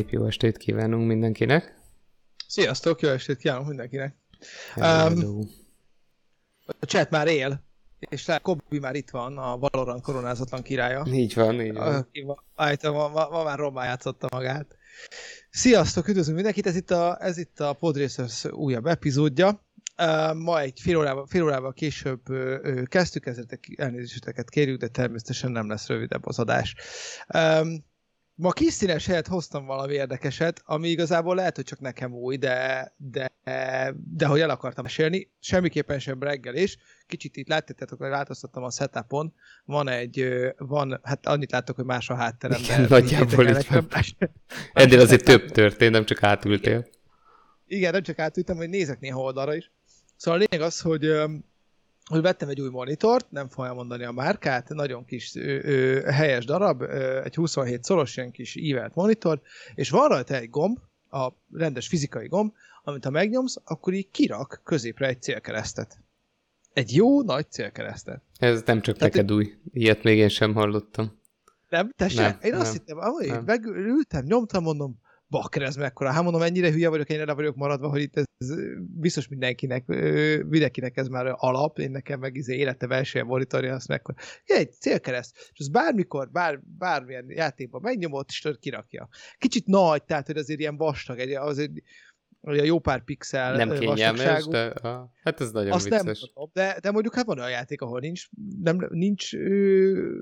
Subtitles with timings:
[0.00, 1.78] Szép jó estét kívánunk mindenkinek.
[2.46, 4.14] Sziasztok, jó estét kívánunk mindenkinek.
[4.76, 5.48] Um,
[6.80, 7.64] a chat már él,
[7.98, 11.06] és lehet Kobi már itt van, a Valorant koronázatlan királya.
[11.06, 12.06] Így van, így van.
[12.54, 14.76] Állítom, ma, ma, ma már rommá játszotta magát.
[15.50, 19.64] Sziasztok, üdvözlünk mindenkit, ez itt a, ez itt a Podracers újabb epizódja.
[20.02, 25.50] Uh, ma egy fél órával, fél órával később uh, kezdtük, ezért elnézéseteket kérjük, de természetesen
[25.50, 26.74] nem lesz rövidebb az adás.
[27.34, 27.88] Um,
[28.40, 32.92] Ma kis színes helyett hoztam valami érdekeset, ami igazából lehet, hogy csak nekem új, de,
[32.96, 33.32] de,
[34.14, 36.76] de hogy el akartam mesélni, semmiképpen sem reggel is.
[37.06, 39.34] Kicsit itt láttátok, hogy változtattam a setupon.
[39.64, 42.60] Van egy, van, hát annyit látok, hogy más a hátterem.
[42.62, 43.88] Igen, nagyjából itt van.
[44.72, 46.86] Ennél azért több történt, nem csak átültél.
[47.66, 49.70] Igen, nem csak átültem, hogy nézek néha oldalra is.
[50.16, 51.06] Szóval a lényeg az, hogy
[52.10, 56.44] hogy vettem egy új monitort, nem fogom mondani a márkát, nagyon kis ö, ö, helyes
[56.44, 59.40] darab, ö, egy 27 szoros ilyen kis ívelt monitor,
[59.74, 60.78] és van rajta egy gomb,
[61.10, 62.52] a rendes fizikai gomb,
[62.84, 65.98] amit ha megnyomsz, akkor így kirak középre egy célkeresztet.
[66.72, 68.22] Egy jó nagy célkeresztet.
[68.38, 69.54] Ez nem csak Tehát neked új.
[69.72, 71.18] Ilyet még én sem hallottam.
[71.68, 71.92] Nem?
[71.96, 72.38] Te sem?
[72.42, 75.00] Én nem, azt hittem, ahogy megültem, nyomtam, mondom,
[75.30, 76.10] bakker ez mekkora.
[76.10, 78.48] Hát mondom, ennyire hülye vagyok, erre vagyok maradva, hogy itt ez, ez
[78.78, 79.86] biztos mindenkinek,
[80.48, 84.18] mindenkinek ez már alap, én nekem meg izé élete versenyen monitorja, azt mekkora.
[84.44, 89.08] Egy célkereszt, és az bármikor, bár, bármilyen játékban megnyomott, és kirakja.
[89.38, 91.72] Kicsit nagy, tehát hogy azért ilyen vastag, egy, azért
[92.40, 96.02] a jó pár pixel Nem kényelmes, de a, hát ez nagyon Azt vicces.
[96.04, 98.28] nem tudom, de, de mondjuk hát van olyan játék, ahol nincs,
[98.62, 100.12] nem, nincs ö,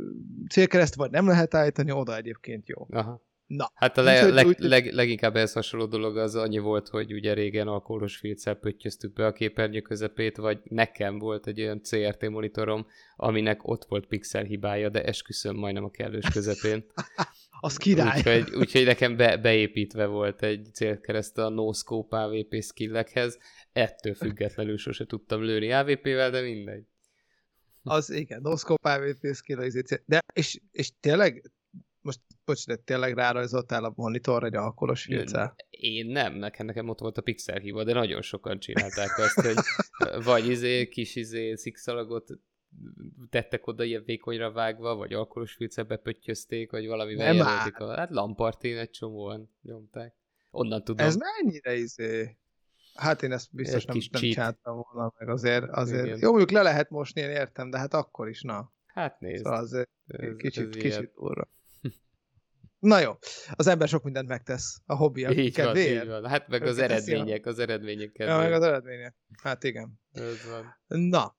[0.51, 2.86] célkereszt, vagy nem lehet állítani, oda egyébként jó.
[2.91, 3.27] Aha.
[3.49, 3.71] Na.
[3.75, 7.33] Hát a le, leg, úgy, leg, leginkább ehhez hasonló dolog az annyi volt, hogy ugye
[7.33, 12.87] régen alkoholos filccel pöttyöztük be a képernyő közepét, vagy nekem volt egy olyan CRT monitorom,
[13.17, 16.85] aminek ott volt pixel hibája, de esküszöm majdnem a kellős közepén.
[17.61, 18.19] az király.
[18.19, 23.39] Úgyhogy, úgyhogy nekem be, beépítve volt egy célkereszt a no-scope AVP skillekhez,
[23.73, 26.85] ettől függetlenül sose tudtam lőni AVP-vel, de mindegy.
[27.83, 31.51] Az igen, no-scope AVP skill, izé de és, és tényleg
[32.01, 35.55] most bocs, de tényleg rárajzoltál a monitorra egy alkoholos filccel?
[35.70, 39.57] Én nem, nekem, nekem ott volt a pixel hiba, de nagyon sokan csinálták azt, hogy
[40.25, 42.31] vagy izé, kis izé, szikszalagot
[43.31, 47.79] tettek oda ilyen vékonyra vágva, vagy alkoholos filccel bepöttyözték, vagy valami jelölték.
[47.79, 50.14] A, hát lampartén egy csomóan nyomták.
[50.51, 51.07] Onnan tudom.
[51.07, 52.37] Ez mennyire izé...
[52.95, 55.64] Hát én ezt biztos nem, nem csináltam volna meg azért.
[55.70, 56.20] azért.
[56.20, 58.73] Jó, mondjuk le lehet mosni, én értem, de hát akkor is, na.
[58.87, 59.45] Hát nézd.
[59.45, 61.48] Szóval azért ez, kicsit, ez kicsit óra.
[62.78, 63.12] Na jó,
[63.52, 66.06] az ember sok mindent megtesz a hobbija így kedvéért.
[66.06, 66.30] Van, így van.
[66.30, 68.40] Hát meg az eredmények, az eredmények kedvéért.
[68.40, 69.14] Ja, meg az eredmények.
[69.42, 70.00] Hát igen.
[70.12, 70.77] Ez van.
[71.00, 71.36] Na,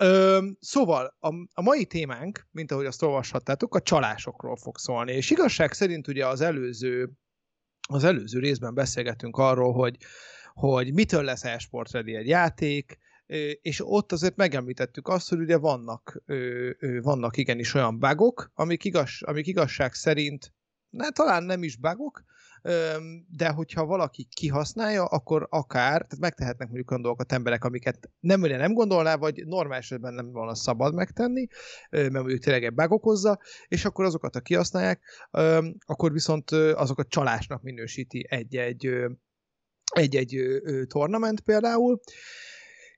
[0.00, 5.12] Ö, szóval a, a mai témánk, mint ahogy azt olvashattátok, a csalásokról fog szólni.
[5.12, 7.10] És igazság szerint ugye az előző,
[7.88, 9.96] az előző részben beszélgetünk arról, hogy,
[10.52, 12.98] hogy mitől lesz e-sport egy játék,
[13.60, 16.22] és ott azért megemlítettük azt, hogy ugye vannak,
[17.00, 20.52] vannak igenis olyan bugok, amik, igaz, amik igazság szerint
[20.90, 22.24] ne, talán nem is bugok,
[23.28, 28.72] de hogyha valaki kihasználja, akkor akár, tehát megtehetnek mondjuk olyan dolgokat emberek, amiket nem, nem
[28.72, 31.46] gondolná, vagy normális esetben nem volna szabad megtenni,
[31.90, 33.38] mert mondjuk tényleg egy bug okozza,
[33.68, 35.28] és akkor azokat, ha kihasználják,
[35.86, 38.90] akkor viszont azokat csalásnak minősíti egy-egy
[39.94, 42.00] egy-egy tornament például,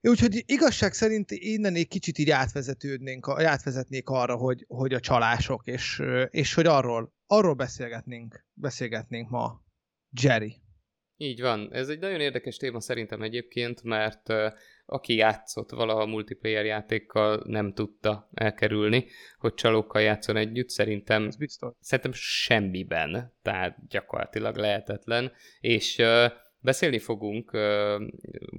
[0.02, 6.02] Úgyhogy igazság szerint innen egy kicsit így átvezetődnénk, átvezetnék arra, hogy, hogy a csalások, és,
[6.30, 9.62] és hogy arról, arról beszélgetnénk, beszélgetnénk ma
[10.22, 10.56] Jerry.
[11.16, 11.68] Így van.
[11.72, 14.52] Ez egy nagyon érdekes téma szerintem egyébként, mert uh,
[14.86, 19.06] aki játszott valaha multiplayer játékkal, nem tudta elkerülni,
[19.38, 20.68] hogy csalókkal játszon együtt.
[20.68, 21.74] Szerintem, Ez biztos.
[21.80, 25.32] szerintem semmiben, tehát gyakorlatilag lehetetlen.
[25.60, 28.00] És uh, beszélni fogunk, uh,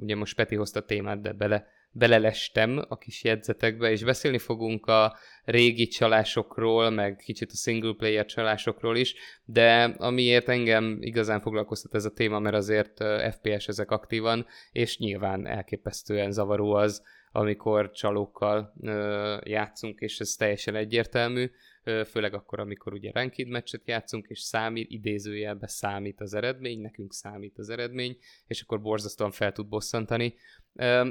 [0.02, 4.86] ugye most Peti hozta a témát, de bele belelestem a kis jegyzetekbe, és beszélni fogunk
[4.86, 9.16] a régi csalásokról, meg kicsit a single player csalásokról is,
[9.46, 15.48] de amiért engem igazán foglalkoztat ez a téma, mert azért FPS ezek aktívan, és nyilván
[15.48, 17.02] elképesztően zavaró az,
[17.32, 21.52] amikor csalókkal ö, játszunk, és ez teljesen egyértelmű,
[21.84, 27.14] ö, főleg akkor, amikor ugye ranked meccset játszunk, és számít, idézőjelbe számít az eredmény, nekünk
[27.14, 28.18] számít az eredmény,
[28.48, 30.36] és akkor borzasztóan fel tud bosszantani.
[30.76, 31.08] Ö,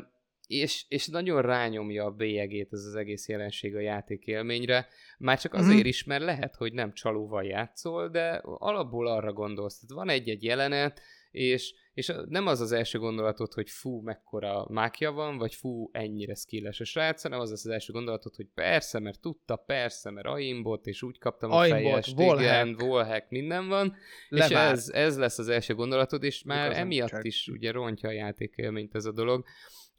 [0.50, 4.88] és, és nagyon rányomja a bélyegét ez az egész jelenség a játékélményre,
[5.18, 5.88] már csak azért uh-huh.
[5.88, 9.78] is, mert lehet, hogy nem csalóval játszol, de alapból arra gondolsz.
[9.78, 11.00] Tehát van egy-egy jelenet,
[11.30, 16.34] és, és nem az az első gondolatod, hogy fú, mekkora mákja van, vagy fú, ennyire
[16.34, 20.26] skilles a srác, hanem az az, az első gondolatod, hogy persze, mert tudta, persze, mert
[20.26, 23.96] aimbot, és úgy kaptam a fejest, igen, wallhack, minden van,
[24.28, 24.50] Levár.
[24.50, 27.24] és ez, ez lesz az első gondolatod, és már Igazán emiatt csak.
[27.24, 29.44] is ugye rontja a játékélményt ez a dolog,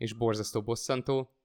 [0.01, 1.35] és borzasztó bosszantó,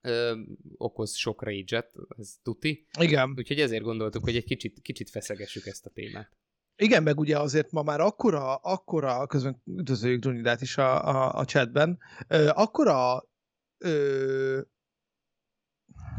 [0.00, 0.40] ö,
[0.76, 2.86] okoz sok rage ez tuti.
[3.00, 3.34] Igen.
[3.36, 6.36] Úgyhogy ezért gondoltuk, hogy egy kicsit, kicsit feszegessük ezt a témát.
[6.76, 11.44] Igen, meg ugye azért ma már akkora, akkora, közben üdvözöljük Drunidát is a, a, a
[11.44, 11.98] chatben,
[12.28, 13.28] ö, akkora
[13.78, 14.60] ö,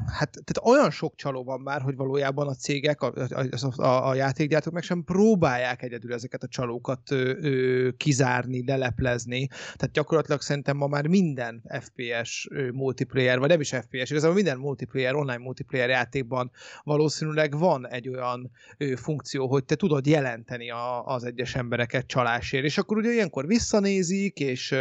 [0.05, 4.15] hát tehát olyan sok csaló van már, hogy valójában a cégek, a, a, a, a
[4.15, 9.47] játékgyártók meg sem próbálják egyedül ezeket a csalókat ö, ö, kizárni, leleplezni.
[9.47, 14.57] Tehát gyakorlatilag szerintem ma már minden FPS ö, multiplayer, vagy nem is FPS, igazából minden
[14.57, 16.51] multiplayer, online multiplayer játékban
[16.83, 22.63] valószínűleg van egy olyan ö, funkció, hogy te tudod jelenteni a, az egyes embereket csalásért,
[22.63, 24.75] és akkor ugye ilyenkor visszanézik, és,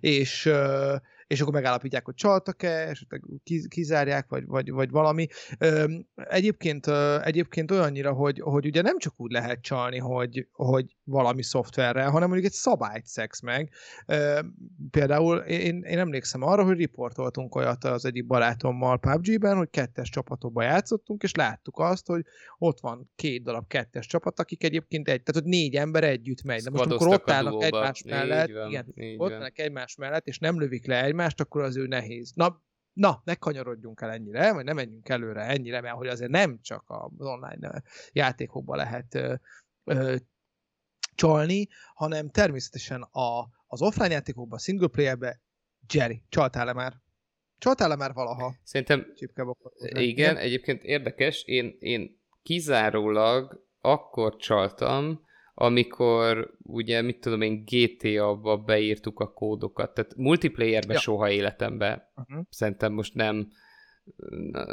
[0.00, 0.50] és
[1.30, 3.22] és akkor megállapítják, hogy csaltak-e, esetleg
[3.68, 5.26] kizárják, vagy, vagy, vagy valami.
[6.14, 6.86] Egyébként,
[7.22, 12.28] egyébként olyannyira, hogy, hogy ugye nem csak úgy lehet csalni, hogy, hogy valami szoftverrel, hanem
[12.28, 13.72] mondjuk egy szabályt szex meg.
[14.90, 20.62] Például én, én emlékszem arra, hogy riportoltunk olyat az egyik barátommal PUBG-ben, hogy kettes csapatokba
[20.62, 22.24] játszottunk, és láttuk azt, hogy
[22.58, 26.62] ott van két darab kettes csapat, akik egyébként egy, tehát hogy négy ember együtt megy.
[26.62, 30.58] De most amikor ott állnak egymás mellett, van, igen, ott vannak egymás mellett, és nem
[30.58, 32.32] lövik le egymást, akkor az ő nehéz.
[32.34, 32.62] Na,
[32.92, 36.84] na, ne kanyarodjunk el ennyire, vagy nem menjünk előre ennyire, mert hogy azért nem csak
[36.86, 37.82] az online
[38.12, 39.34] játékokban lehet ö,
[39.84, 40.16] ö,
[41.14, 45.42] csalni, hanem természetesen a, az offline játékokban, single playerbe,
[45.92, 46.92] Jerry, csaltál-e már?
[47.58, 48.54] Csaltál-e már valaha?
[48.62, 49.06] Szerintem,
[49.78, 55.24] igen, egyébként érdekes, én, én kizárólag akkor csaltam,
[55.60, 59.94] amikor ugye, mit tudom én, GTA-ba beírtuk a kódokat.
[59.94, 60.98] Tehát multiplayerbe ja.
[60.98, 62.02] soha életemben.
[62.16, 62.44] Uh-huh.
[62.50, 63.48] Szerintem most nem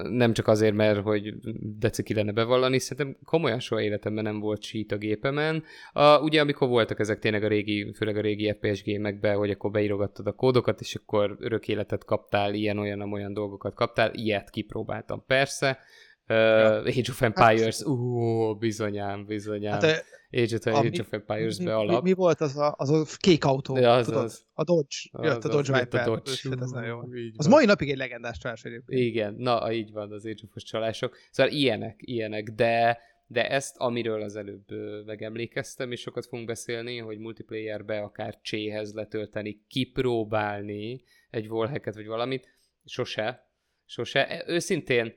[0.09, 1.33] nem csak azért, mert hogy
[1.79, 5.63] deci ki lenne bevallani, szerintem komolyan soha életemben nem volt cheat a gépemen.
[5.93, 9.71] A, ugye amikor voltak ezek tényleg a régi, főleg a régi FPS gémekben, hogy akkor
[9.71, 15.23] beírogattad a kódokat, és akkor örök életet kaptál, ilyen, olyan, olyan dolgokat kaptál, ilyet kipróbáltam
[15.27, 15.79] persze,
[16.27, 16.77] ja.
[16.77, 19.79] Age of Empires, hát, uh, bizonyám, bizonyám.
[19.79, 22.03] Hát, Age of, Age of Empires-be alap.
[22.03, 23.77] Mi, mi, volt az a, az a kék autó?
[23.77, 24.23] Ja, az, tudod?
[24.23, 24.45] Az.
[24.53, 24.97] A Dodge.
[25.11, 26.01] Az, jött a Dodge Viper.
[26.01, 26.31] A Dodge.
[26.49, 26.99] Hát ez jó.
[27.35, 29.01] Az mai napig egy legendás csalás egyébként.
[29.01, 31.17] Igen, na, így van az Age of csalások.
[31.31, 34.65] Szóval ilyenek, ilyenek, de de ezt, amiről az előbb
[35.05, 42.57] megemlékeztem, és sokat fogunk beszélni, hogy multiplayerbe akár cséhez letölteni, kipróbálni egy wallhacket vagy valamit,
[42.85, 43.49] sose,
[43.85, 44.27] sose.
[44.27, 45.13] E, őszintén,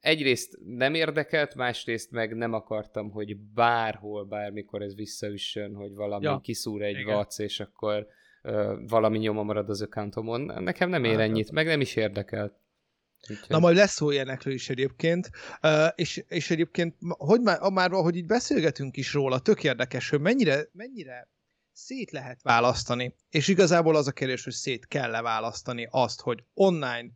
[0.00, 6.40] egyrészt nem érdekelt, másrészt meg nem akartam, hogy bárhol, bármikor ez visszaüssön, hogy valami ja,
[6.42, 7.14] kiszúr egy igen.
[7.14, 8.06] vac, és akkor
[8.42, 10.40] ö, valami nyoma marad az accountomon.
[10.62, 12.54] Nekem nem ér ennyit, meg nem is érdekelt.
[13.30, 13.48] Úgyhogy...
[13.48, 15.30] Na majd lesz szó ilyenekről is egyébként,
[15.62, 20.20] uh, és, és egyébként, hogy már, már hogy így beszélgetünk is róla, tök érdekes, hogy
[20.20, 21.28] mennyire, mennyire
[21.72, 27.10] szét lehet választani, és igazából az a kérdés, hogy szét kell-e választani azt, hogy online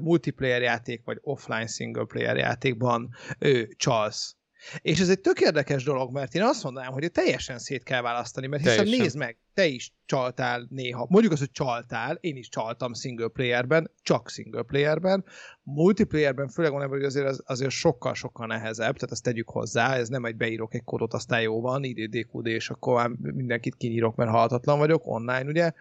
[0.00, 3.08] multiplayer játék, vagy offline single player játékban
[3.38, 4.34] ő, csalsz.
[4.78, 8.46] És ez egy tök érdekes dolog, mert én azt mondanám, hogy teljesen szét kell választani,
[8.46, 9.02] mert hiszen teljesen.
[9.02, 11.06] nézd meg, te is csaltál néha.
[11.08, 15.24] Mondjuk az, hogy csaltál, én is csaltam single playerben, csak single playerben.
[15.62, 20.24] Multiplayerben, főleg van hogy azért az, azért sokkal-sokkal nehezebb, tehát ezt tegyük hozzá, ez nem
[20.24, 24.78] egy beírok egy kódot, aztán jó van, IDDQD, és akkor már mindenkit kinyírok, mert halhatatlan
[24.78, 25.72] vagyok, online ugye,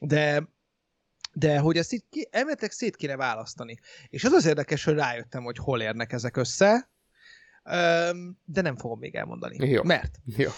[0.00, 0.48] de
[1.40, 3.78] de hogy ezt itt ki, elméletek szét kéne választani.
[4.08, 6.90] És az az érdekes, hogy rájöttem, hogy hol érnek ezek össze,
[8.44, 9.68] de nem fogom még elmondani.
[9.68, 9.82] Jó.
[9.82, 10.50] Mert Jó.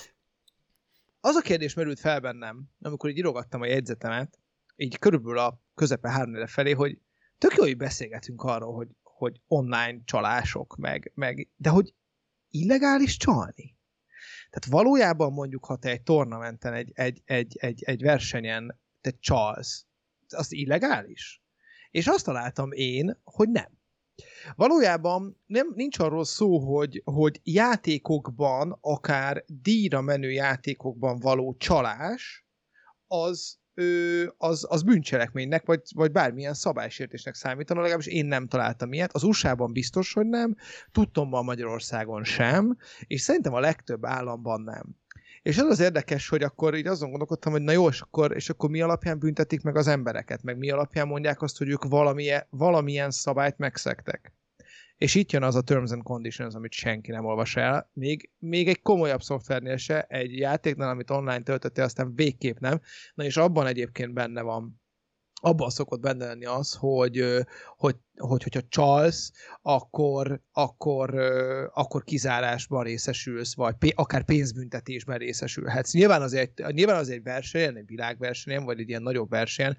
[1.20, 4.38] az a kérdés merült fel bennem, amikor így írogattam a jegyzetemet,
[4.76, 6.98] így körülbelül a közepe három felé, hogy
[7.38, 11.94] tök jó, hogy beszélgetünk arról, hogy, hogy online csalások, meg, meg, de hogy
[12.48, 13.76] illegális csalni.
[14.50, 19.86] Tehát valójában mondjuk, ha te egy tornamenten, egy, egy, egy, egy, egy versenyen te csalsz,
[20.34, 21.42] az illegális?
[21.90, 23.80] És azt találtam én, hogy nem.
[24.54, 32.46] Valójában nem, nincs arról szó, hogy, hogy játékokban, akár díjra menő játékokban való csalás,
[33.06, 39.14] az, ö, az, az bűncselekménynek, vagy, vagy bármilyen szabálysértésnek számítana, legalábbis én nem találtam ilyet.
[39.14, 40.56] Az USA-ban biztos, hogy nem,
[40.92, 45.01] tudtommal Magyarországon sem, és szerintem a legtöbb államban nem.
[45.42, 48.50] És az az érdekes, hogy akkor így azon gondolkodtam, hogy na jó, és akkor, és
[48.50, 52.46] akkor mi alapján büntetik meg az embereket, meg mi alapján mondják azt, hogy ők valamilyen,
[52.50, 54.32] valamilyen szabályt megszektek.
[54.96, 57.90] És itt jön az a Terms and Conditions, amit senki nem olvas el.
[57.92, 62.80] Még, még egy komolyabb szoftvernél se, egy játéknál, amit online töltöttél, aztán végképp nem.
[63.14, 64.81] Na és abban egyébként benne van
[65.44, 67.24] abban szokott benne lenni az, hogy,
[67.76, 69.30] hogy, hogy hogyha csalsz,
[69.62, 71.14] akkor, akkor,
[71.74, 75.92] akkor kizárásban részesülsz, vagy pé, akár pénzbüntetésben részesülhetsz.
[75.92, 79.76] Nyilván az egy, nyilván az egy versenyen, egy világversenyen, vagy egy ilyen nagyobb versenyen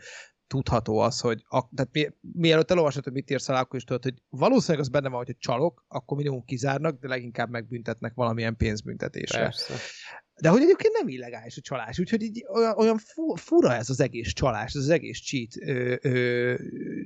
[0.47, 4.03] tudható az, hogy a, tehát mi, mielőtt elolvasod, hogy mit írsz alá, akkor is tudod,
[4.03, 9.39] hogy valószínűleg az benne van, hogy csalok, akkor minimum kizárnak, de leginkább megbüntetnek valamilyen pénzbüntetésre.
[9.39, 9.73] Persze.
[10.41, 12.97] De hogy egyébként nem illegális a csalás, úgyhogy így olyan, olyan
[13.35, 16.55] fura ez az egész csalás, ez az egész cheat, ö, ö,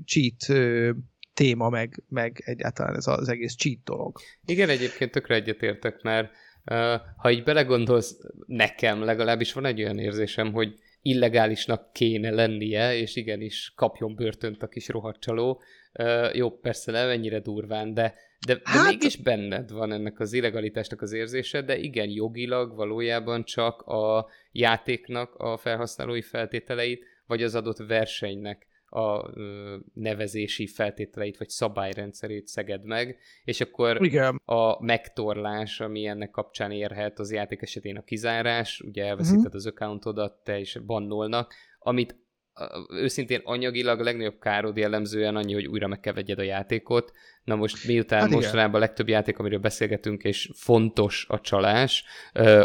[0.05, 0.91] cheat ö,
[1.37, 4.19] téma, meg, meg egyáltalán ez az egész cheat dolog.
[4.45, 6.31] Igen, egyébként tökre egyetértek, mert
[6.71, 13.15] uh, ha így belegondolsz, nekem legalábbis van egy olyan érzésem, hogy illegálisnak kéne lennie, és
[13.15, 15.61] igenis kapjon börtönt a kis rohadcsaló.
[15.99, 18.13] Uh, jó, persze nem ennyire durván, de,
[18.45, 18.89] de, de hát...
[18.89, 25.35] mégis benned van ennek az illegalitásnak az érzése, de igen, jogilag valójában csak a játéknak
[25.35, 29.29] a felhasználói feltételeit, vagy az adott versenynek a
[29.93, 34.41] nevezési feltételeit, vagy szabályrendszerét szeged meg, és akkor Igen.
[34.45, 39.55] a megtorlás, ami ennek kapcsán érhet, az játék esetén a kizárás, ugye elveszíted uh-huh.
[39.55, 42.15] az accountodat, te is bannolnak, amit
[42.89, 47.11] őszintén anyagilag a legnagyobb károd jellemzően annyi, hogy újra meg kell vegyed a játékot.
[47.43, 52.03] Na most miután hát mostanában a legtöbb játék, amiről beszélgetünk, és fontos a csalás,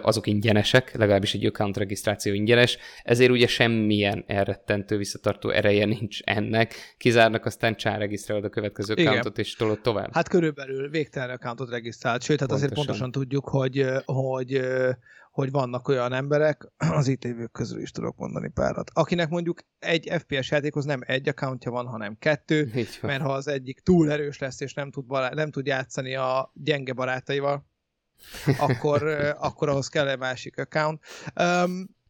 [0.01, 6.75] azok ingyenesek, legalábbis egy account regisztráció ingyenes, ezért ugye semmilyen elrettentő visszatartó ereje nincs ennek.
[6.99, 9.07] Kizárnak, aztán csár regisztrálod a következő Igen.
[9.07, 10.15] accountot, és tolod tovább.
[10.15, 12.71] Hát körülbelül végtelen accountot regisztrált, sőt, hát pontosan.
[12.71, 14.61] azért pontosan tudjuk, hogy, hogy
[15.33, 20.13] hogy vannak olyan emberek, az itt lévők közül is tudok mondani párat, akinek mondjuk egy
[20.19, 22.73] FPS játékhoz nem egy accountja van, hanem kettő,
[23.03, 26.53] mert ha az egyik túl erős lesz, és nem tud, bará- nem tud játszani a
[26.55, 27.67] gyenge barátaival,
[28.67, 29.03] akkor,
[29.39, 31.01] akkor ahhoz kell egy másik account.
[31.41, 32.01] Um,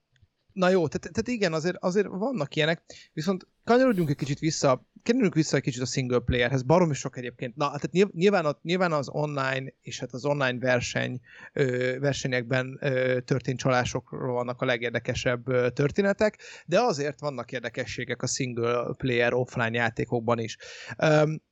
[0.52, 2.82] na jó, tehát, tehát igen, azért, azért vannak ilyenek,
[3.12, 7.56] viszont kanyarodjunk egy kicsit vissza kerüljünk vissza egy kicsit a single playerhez, baromi sok egyébként.
[7.56, 11.20] Na, tehát nyilván, nyilván az online, és hát az online verseny,
[11.52, 18.26] ö, versenyekben ö, történt csalásokról vannak a legérdekesebb ö, történetek, de azért vannak érdekességek a
[18.26, 20.56] single player offline játékokban is.
[20.98, 21.42] Um,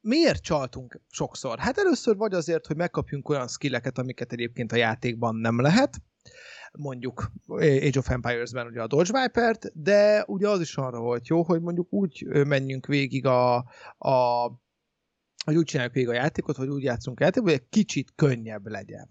[0.00, 1.58] miért csaltunk sokszor?
[1.58, 6.02] Hát először vagy azért, hogy megkapjunk olyan skilleket, amiket egyébként a játékban nem lehet,
[6.72, 11.42] mondjuk Age of Empires-ben ugye a Dodge Viper-t, de ugye az is arra volt jó,
[11.42, 13.56] hogy mondjuk úgy menjünk végig a,
[13.98, 14.46] a
[15.44, 18.66] hogy úgy csináljuk végig a játékot, vagy úgy játszunk a játékot, hogy egy kicsit könnyebb
[18.66, 19.08] legyen.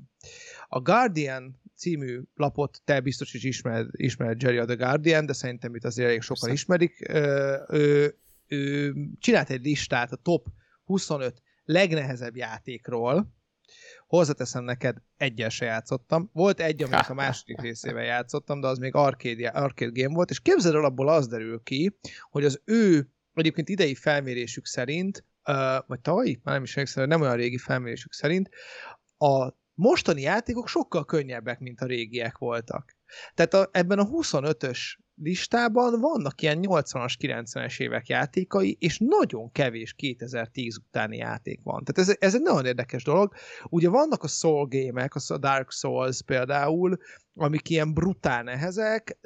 [0.67, 5.75] A Guardian című lapot te biztos is ismered, ismered Jerry a The Guardian, de szerintem
[5.75, 7.09] itt azért elég sokan ismerik.
[7.09, 10.47] Ő, ő, ő csinált egy listát a top
[10.83, 13.33] 25 legnehezebb játékról,
[14.11, 16.29] Hozzáteszem neked, egyel se játszottam.
[16.33, 20.39] Volt egy, amit a második részével játszottam, de az még arcade, arcade game volt, és
[20.39, 21.97] képzeld el, abból az derül ki,
[22.29, 25.25] hogy az ő egyébként idei felmérésük szerint,
[25.87, 28.49] vagy tavalyi, már nem is emlékszem, nem olyan régi felmérésük szerint,
[29.17, 32.95] a mostani játékok sokkal könnyebbek, mint a régiek voltak.
[33.33, 34.79] Tehát a, ebben a 25-ös
[35.23, 41.83] listában vannak ilyen 80-as, 90-es évek játékai, és nagyon kevés 2010 utáni játék van.
[41.83, 43.33] Tehát ez, ez egy nagyon érdekes dolog.
[43.69, 46.97] Ugye vannak a Soul gémek, a Dark Souls például,
[47.33, 49.17] amik ilyen brutál nehezek,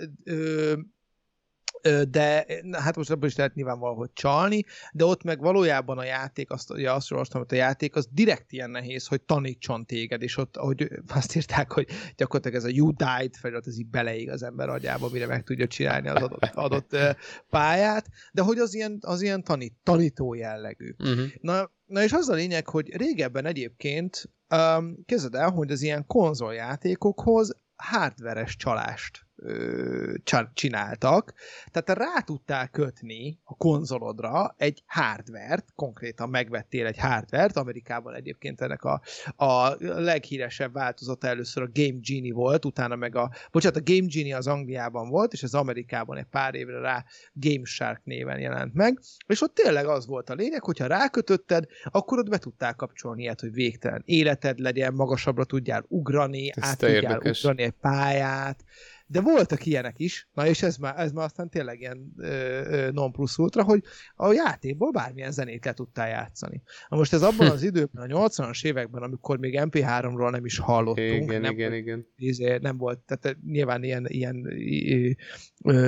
[2.10, 6.52] de hát most abban is lehet nyilván valahogy csalni, de ott meg valójában a játék,
[6.52, 10.38] azt, ugye azt olvastam, hogy a játék az direkt ilyen nehéz, hogy tanítson téged, és
[10.38, 14.44] ott, ahogy azt írták, hogy gyakorlatilag ez a you died felirat, ez így beleég az
[14.44, 16.98] ember agyába, mire meg tudja csinálni az adott, adott
[17.50, 20.96] pályát, de hogy az ilyen, az ilyen tanít, tanító jellegű.
[21.00, 21.26] Uh-huh.
[21.42, 26.06] Na, na és az a lényeg, hogy régebben egyébként um, kezded el, hogy az ilyen
[26.06, 29.25] konzoljátékokhoz hardveres csalást
[30.54, 31.34] csináltak,
[31.72, 38.84] tehát rá tudtál kötni a konzolodra egy hardvert, konkrétan megvettél egy hardvert, Amerikában egyébként ennek
[38.84, 39.02] a,
[39.36, 44.38] a leghíresebb változata először a Game Genie volt, utána meg a, bocsánat, a Game Genie
[44.38, 49.00] az Angliában volt, és az Amerikában egy pár évre rá Game Shark néven jelent meg,
[49.28, 53.40] és ott tényleg az volt a lényeg, hogyha rákötötted, akkor ott be tudtál kapcsolni ilyet,
[53.40, 57.44] hogy végtelen életed legyen, magasabbra tudjál ugrani, Ez át tudjál érdekes.
[57.44, 58.64] ugrani egy pályát,
[59.08, 62.14] de voltak ilyenek is, na és ez már, ez már aztán tényleg ilyen
[62.92, 63.84] non plus ultra, hogy
[64.16, 66.62] a játékból bármilyen zenét le tudtál játszani.
[66.90, 71.24] Na most ez abban az időben, a 80-as években, amikor még MP3-ról nem is hallottunk.
[71.24, 72.08] Igen, nem igen, volt, igen.
[72.16, 74.48] Izé, nem volt, tehát nyilván ilyen, ilyen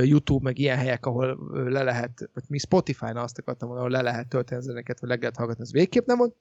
[0.03, 1.37] YouTube, meg ilyen helyek, ahol
[1.69, 5.35] le lehet, vagy mi Spotify-nál azt akartam ahol le lehet tölteni zeneket, vagy le lehet
[5.35, 6.35] hallgatni, ez végképp nem volt.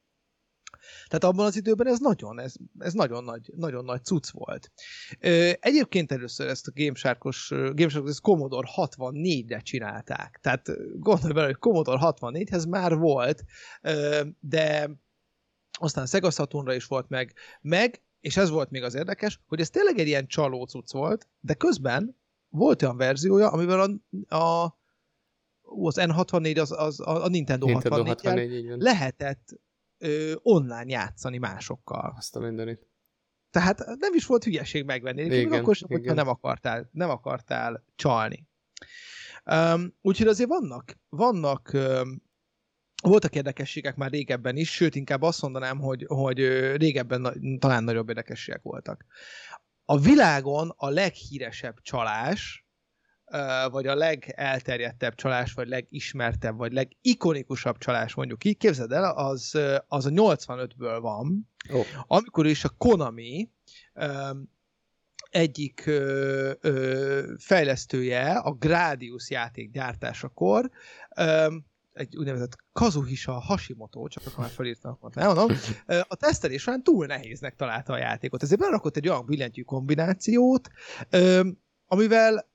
[1.09, 4.73] Tehát abban az időben ez nagyon, ez, ez nagyon, nagy, nagyon nagy cucc volt.
[5.61, 10.39] Egyébként először ezt a GameSharkos, GameSharkos ezt Commodore 64-re csinálták.
[10.43, 13.45] Tehát gondolj bele, hogy Commodore 64-hez már volt,
[14.41, 14.91] de
[15.79, 19.71] aztán Sega Saturnra is volt meg, meg, és ez volt még az érdekes, hogy ez
[19.71, 22.17] tényleg egy ilyen csaló cucc volt, de közben
[22.49, 24.79] volt olyan verziója, amivel a, a
[25.69, 29.61] az N64, az, az a Nintendo, Nintendo 64, 64 lehetett
[29.99, 32.15] ö, online játszani másokkal.
[32.17, 32.87] Azt a mindenit.
[33.50, 38.49] Tehát nem is volt hülyeség megvenni, igen, akkor sem, hogyha nem akartál, nem akartál csalni.
[39.45, 42.23] Um, úgyhogy azért vannak, vannak um,
[43.03, 46.38] voltak érdekességek már régebben is, sőt, inkább azt mondanám, hogy, hogy
[46.76, 49.05] régebben na, talán nagyobb érdekességek voltak.
[49.85, 52.65] A világon a leghíresebb csalás,
[53.71, 60.06] vagy a legelterjedtebb csalás, vagy legismertebb, vagy legikonikusabb csalás mondjuk így, képzeld el, az, az
[60.06, 61.87] a 85-ből van, oh.
[62.06, 63.50] amikor is a Konami
[65.30, 70.71] egyik ö, ö, fejlesztője a Gradius játék gyártásakor
[71.16, 71.54] ö,
[71.92, 75.56] egy úgynevezett Kazuhisa Hashimoto, csak akkor már felírtam, nem mondom,
[75.87, 78.42] a tesztelés során túl nehéznek találta a játékot.
[78.42, 80.71] Ezért berakott egy olyan billentyű kombinációt,
[81.87, 82.49] amivel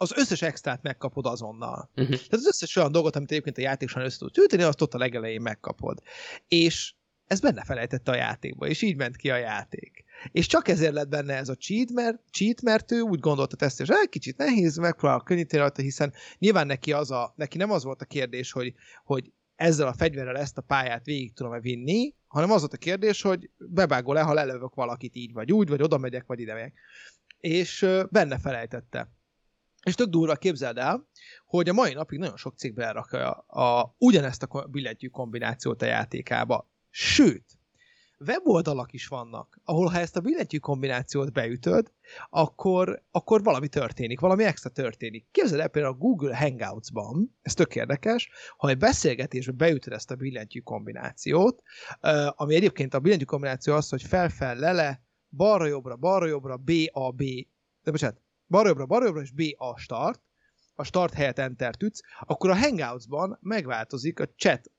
[0.00, 1.90] az összes extrát megkapod azonnal.
[1.96, 2.16] Uh-huh.
[2.16, 4.94] Tehát az összes olyan dolgot, amit egyébként a játék során össze tudsz ülteni, azt ott
[4.94, 6.02] a legelején megkapod.
[6.48, 6.94] És
[7.26, 10.04] ez benne felejtette a játékba, és így ment ki a játék.
[10.32, 13.80] És csak ezért lett benne ez a cheat, mert, cheat, mert ő úgy gondolta teszt,
[13.80, 17.84] és egy kicsit nehéz, megpróbál könnyíteni rajta, hiszen nyilván neki, az a, neki nem az
[17.84, 18.74] volt a kérdés, hogy,
[19.04, 23.22] hogy ezzel a fegyverrel ezt a pályát végig tudom-e vinni, hanem az volt a kérdés,
[23.22, 26.74] hogy bebágol-e, ha lelövök valakit így vagy úgy, vagy oda megyek, vagy ide megyek.
[27.38, 29.17] És benne felejtette.
[29.82, 31.08] És tök durva, képzeld el,
[31.46, 35.86] hogy a mai napig nagyon sok cég berakja a, a, ugyanezt a billentyű kombinációt a
[35.86, 36.70] játékába.
[36.90, 37.58] Sőt,
[38.26, 41.92] weboldalak is vannak, ahol ha ezt a billentyű kombinációt beütöd,
[42.30, 45.26] akkor, akkor valami történik, valami extra történik.
[45.30, 50.14] Képzeld el például a Google Hangouts-ban, ez tök érdekes, ha egy beszélgetésbe beütöd ezt a
[50.14, 51.62] billentyű kombinációt,
[52.28, 57.22] ami egyébként a billentyű kombináció az, hogy fel-fel-lele, balra-jobbra, balra-jobbra, B-A-B,
[57.82, 60.20] de bocsánat, balra-jobbra, balra-jobbra, és B a start,
[60.74, 64.70] a start helyett enter ütsz, akkor a Hangouts-ban megváltozik a chat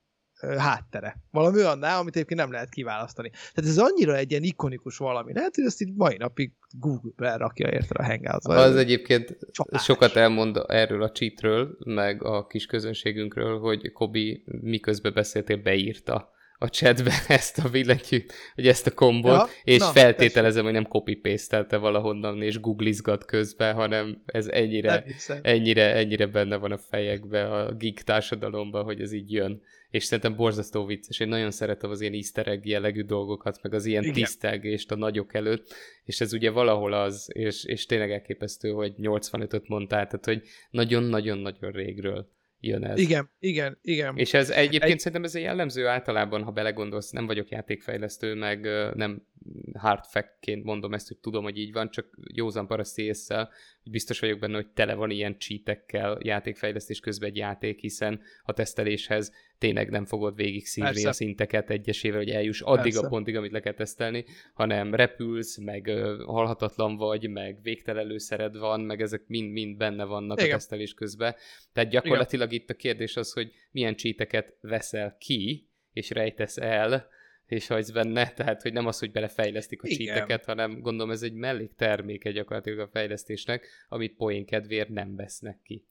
[0.57, 1.15] háttere.
[1.31, 3.29] Valami olyannál, amit egyébként nem lehet kiválasztani.
[3.29, 5.33] Tehát ez annyira egy ilyen ikonikus valami.
[5.33, 8.55] Lehet, hogy ezt így mai napig Google rakja érte a hangouts -ba.
[8.55, 9.83] Az egyébként Csapás.
[9.83, 16.69] sokat elmond erről a cheatről, meg a kis közönségünkről, hogy Kobi miközben beszéltél, beírta a
[16.69, 21.15] chatbe ezt a billentyű, vagy ezt a kombot, ja, és na, feltételezem, hogy nem copy
[21.15, 25.05] paste valahonnan, és googlizgat közben, hanem ez ennyire,
[25.41, 29.61] ennyire, ennyire benne van a fejekbe, a geek társadalomban, hogy ez így jön.
[29.89, 31.19] És szerintem borzasztó vicces.
[31.19, 34.13] Én nagyon szeretem az ilyen easter egg jellegű dolgokat, meg az ilyen Igen.
[34.15, 39.67] tisztelgést a nagyok előtt, és ez ugye valahol az, és, és tényleg elképesztő, hogy 85-öt
[39.67, 42.99] mondtál, tehát hogy nagyon-nagyon-nagyon régről jön ez.
[42.99, 44.17] Igen, igen, igen.
[44.17, 44.99] És ez egyébként egy...
[44.99, 49.27] szerintem ez egy jellemző általában, ha belegondolsz, nem vagyok játékfejlesztő, meg nem
[49.73, 53.49] hard fact-ként mondom ezt, hogy tudom, hogy így van, csak józan paraszt észsel,
[53.89, 59.31] biztos vagyok benne, hogy tele van ilyen cheatekkel játékfejlesztés közben egy játék, hiszen a teszteléshez
[59.57, 61.09] tényleg nem fogod végig szívni Persze.
[61.09, 63.05] a szinteket egyesével, hogy eljuss addig Persze.
[63.05, 68.81] a pontig, amit le kell tesztelni, hanem repülsz, meg uh, halhatatlan vagy, meg végtelelőszered van,
[68.81, 70.51] meg ezek mind-mind benne vannak Igen.
[70.51, 71.35] a tesztelés közben.
[71.73, 72.63] Tehát gyakorlatilag Igen.
[72.63, 77.07] itt a kérdés az, hogy milyen cheateket veszel ki, és rejtesz el,
[77.49, 81.33] és hagysz benne, tehát hogy nem az, hogy belefejlesztik a csíteket, hanem gondolom ez egy
[81.33, 85.85] mellékterméke gyakorlatilag a fejlesztésnek, amit poén kedvéért nem vesznek ki.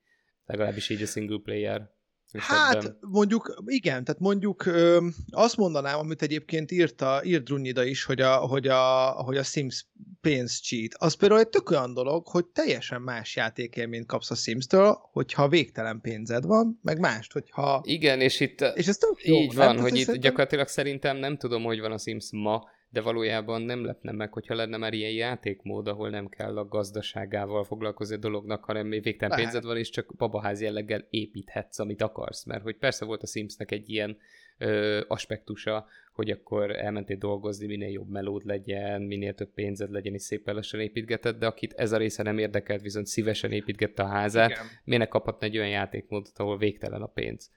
[0.47, 1.91] Legalábbis így a single player
[2.33, 8.21] Hát mondjuk, igen, tehát mondjuk ö, azt mondanám, amit egyébként írta, írt Drunyida is, hogy
[8.21, 9.87] a, hogy a, hogy a Sims
[10.21, 10.95] pénz cheat.
[10.95, 16.01] Az például egy tök olyan dolog, hogy teljesen más játékélményt kapsz a Sims-től, hogyha végtelen
[16.01, 17.81] pénzed van, meg mást, hogyha...
[17.85, 20.21] Igen, és itt és ez tök jó, így van, hogy itt szerintem...
[20.21, 24.55] gyakorlatilag szerintem nem tudom, hogy van a Sims ma, de valójában nem lepne meg, hogyha
[24.55, 29.37] lenne már ilyen játékmód, ahol nem kell a gazdaságával foglalkozni a dolognak, hanem még végtelen
[29.37, 29.45] Lehet.
[29.45, 32.45] pénzed van, és csak babaház jelleggel építhetsz, amit akarsz.
[32.45, 34.17] Mert hogy persze volt a Simsnek egy ilyen
[34.59, 40.23] ö, aspektusa, hogy akkor elmentél dolgozni, minél jobb melód legyen, minél több pénzed legyen, és
[40.23, 44.51] szépen lassan építgetett, de akit ez a része nem érdekelt, viszont szívesen építgette a házát,
[44.51, 44.65] Igen.
[44.85, 47.51] miért kaphatna egy olyan játékmódot, ahol végtelen a pénz.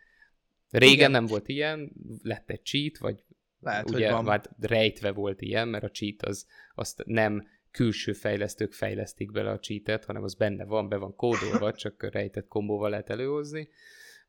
[0.70, 1.12] Régen Igen.
[1.12, 1.92] nem volt ilyen,
[2.22, 3.24] lett egy cheat, vagy
[3.62, 4.32] lehet, ugye, hogy van.
[4.32, 6.46] Hát rejtve volt ilyen, mert a cheat az
[6.76, 11.74] azt nem külső fejlesztők fejlesztik bele a cheatet, hanem az benne van, be van kódolva,
[11.84, 13.70] csak rejtett kombóval lehet előhozni.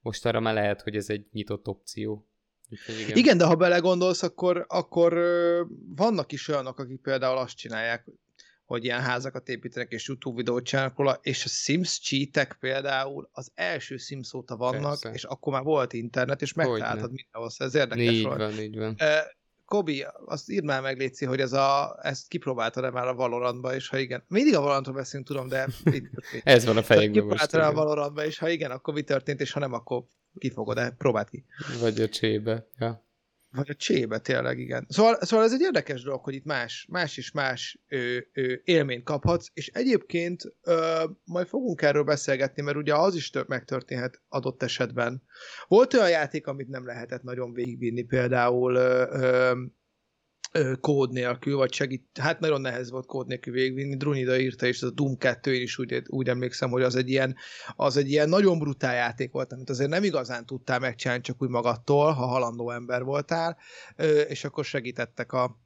[0.00, 2.26] Most arra már lehet, hogy ez egy nyitott opció.
[2.68, 3.16] igen.
[3.16, 5.18] igen, de ha belegondolsz, akkor, akkor
[5.96, 8.06] vannak is olyanok, akik például azt csinálják,
[8.72, 13.50] hogy ilyen házakat építenek és YouTube videót csinálnak róla, és a Sims cheatek például az
[13.54, 15.10] első Sims óta vannak, Persze.
[15.10, 18.38] és akkor már volt internet, és megtaláltad mindenhol, ez érdekes így volt.
[18.38, 18.96] Van, így van.
[19.64, 23.88] Kobi, azt írd már meg, Léci, hogy ez a, ezt kipróbáltad-e már a Valorantba, és
[23.88, 25.68] ha igen, mindig a Valorantról beszélünk, tudom, de
[26.44, 27.40] ez van a fejekben most.
[27.40, 30.04] Kipróbáltad a Valorantba, és ha igen, akkor mi történt, és ha nem, akkor
[30.38, 31.44] kifogod, de próbáld ki.
[31.80, 33.04] Vagy a csébe, ja.
[33.54, 34.86] Vagy a csébe tényleg, igen.
[34.88, 39.04] Szóval, szóval ez egy érdekes dolog, hogy itt más, más is más ö, ö, élményt
[39.04, 44.62] kaphatsz, és egyébként ö, majd fogunk erről beszélgetni, mert ugye az is több megtörténhet adott
[44.62, 45.22] esetben.
[45.68, 49.62] Volt olyan játék, amit nem lehetett nagyon végigvinni, például ö, ö,
[50.80, 54.88] kód nélkül, vagy segít, hát nagyon nehéz volt kód nélkül végigvinni, Drunida írta, és ez
[54.88, 57.36] a Doom 2 én is úgy, úgy emlékszem, hogy az egy, ilyen,
[57.76, 61.48] az egy ilyen nagyon brutál játék volt, amit azért nem igazán tudtál megcsinálni csak úgy
[61.48, 63.58] magadtól, ha halandó ember voltál,
[64.28, 65.61] és akkor segítettek a,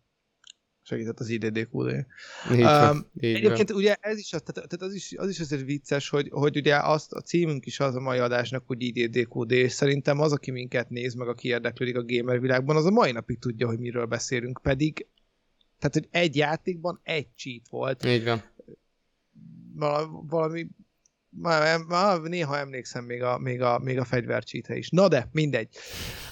[0.87, 2.07] segített az IDDQD.
[2.51, 3.79] Um, egyébként van.
[3.79, 7.13] ugye ez is, tehát, tehát az, is, az is azért vicces, hogy, hogy ugye azt
[7.13, 11.15] a címünk is az a mai adásnak, hogy IDDQD, és szerintem az, aki minket néz,
[11.15, 15.07] meg aki érdeklődik a gamer világban, az a mai napig tudja, hogy miről beszélünk, pedig
[15.79, 18.05] tehát, hogy egy játékban egy cheat volt.
[18.05, 18.43] Így van.
[20.27, 20.67] Valami
[21.29, 24.89] már, már néha emlékszem még a, még a, még a fegyvercsítre is.
[24.89, 25.69] Na de, mindegy.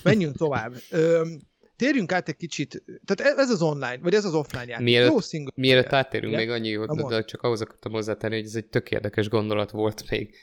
[0.03, 0.75] Menjünk tovább.
[0.91, 1.41] Öm,
[1.77, 4.85] térjünk át egy kicsit, tehát ez az online, vagy ez az offline játék.
[4.85, 8.55] Mielőtt, Jó single mielőtt átérünk még annyi, hogy de csak ahhoz akartam hozzátenni, hogy ez
[8.55, 10.35] egy tök érdekes gondolat volt még.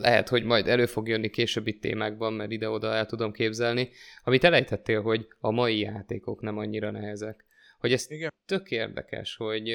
[0.00, 3.90] Lehet, hogy majd elő fog jönni későbbi témákban, mert ide-oda el tudom képzelni.
[4.24, 7.44] Amit elejtettél, hogy a mai játékok nem annyira nehezek.
[7.78, 8.32] Hogy ez Igen.
[8.46, 9.72] tök érdekes, hogy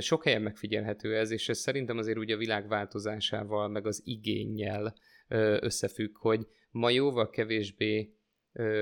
[0.00, 4.94] sok helyen megfigyelhető ez, és ez szerintem azért ugye a világ változásával, meg az igényel
[5.60, 8.15] összefügg, hogy ma jóval kevésbé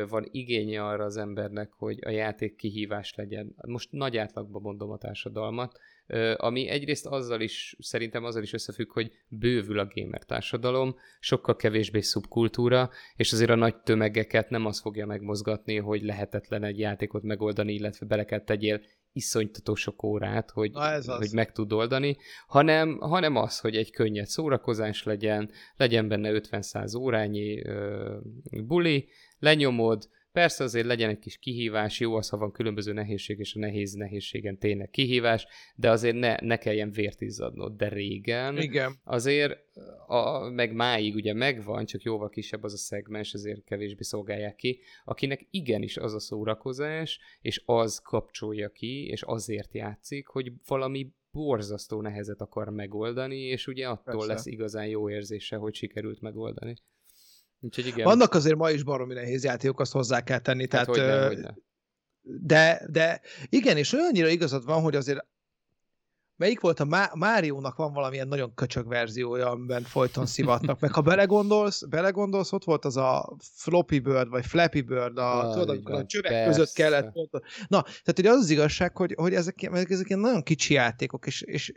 [0.08, 3.54] van igénye arra az embernek, hogy a játék kihívás legyen.
[3.66, 5.78] Most nagy átlagban mondom a társadalmat,
[6.37, 12.00] ami egyrészt azzal is, szerintem azzal is összefügg, hogy bővül a gamer társadalom, sokkal kevésbé
[12.00, 17.72] szubkultúra, és azért a nagy tömegeket nem az fogja megmozgatni, hogy lehetetlen egy játékot megoldani,
[17.72, 18.80] illetve bele kell tegyél
[19.14, 20.72] iszonytató sok órát, hogy,
[21.07, 26.98] hogy meg tud oldani, hanem, hanem az, hogy egy könnyed szórakozás legyen, legyen benne 50-100
[26.98, 28.16] órányi ö,
[28.50, 33.55] buli, lenyomod, Persze azért legyen egy kis kihívás, jó az, ha van különböző nehézség, és
[33.55, 37.77] a nehéz nehézségen tényleg kihívás, de azért ne, ne kelljen vért izzadnod.
[37.77, 38.94] De régen Igen.
[39.05, 39.59] azért,
[40.07, 44.81] a, meg máig ugye megvan, csak jóval kisebb az a szegmens, azért kevésbé szolgálják ki,
[45.05, 52.01] akinek igenis az a szórakozás, és az kapcsolja ki, és azért játszik, hogy valami borzasztó
[52.01, 54.33] nehezet akar megoldani, és ugye attól Persze.
[54.33, 56.75] lesz igazán jó érzése, hogy sikerült megoldani.
[57.64, 58.05] Úgyhogy igen.
[58.05, 60.61] Vannak azért ma is baromi nehéz játékok, azt hozzá kell tenni.
[60.61, 61.55] Hát tehát, hogyne, hogyne.
[62.22, 65.27] De, de igen, és olyannyira igazad van, hogy azért
[66.37, 71.00] melyik volt a Má- Máriónak van valamilyen nagyon köcsög verziója, amiben folyton szivatnak, meg ha
[71.00, 75.94] belegondolsz, belegondolsz, ott volt az a Floppy Bird, vagy Flappy Bird, a, ah, tudod, amikor
[75.94, 76.50] a csövek persze.
[76.50, 77.12] között kellett.
[77.68, 81.40] Na, tehát ugye az az igazság, hogy, hogy ezek, ezek ilyen nagyon kicsi játékok, és,
[81.40, 81.72] és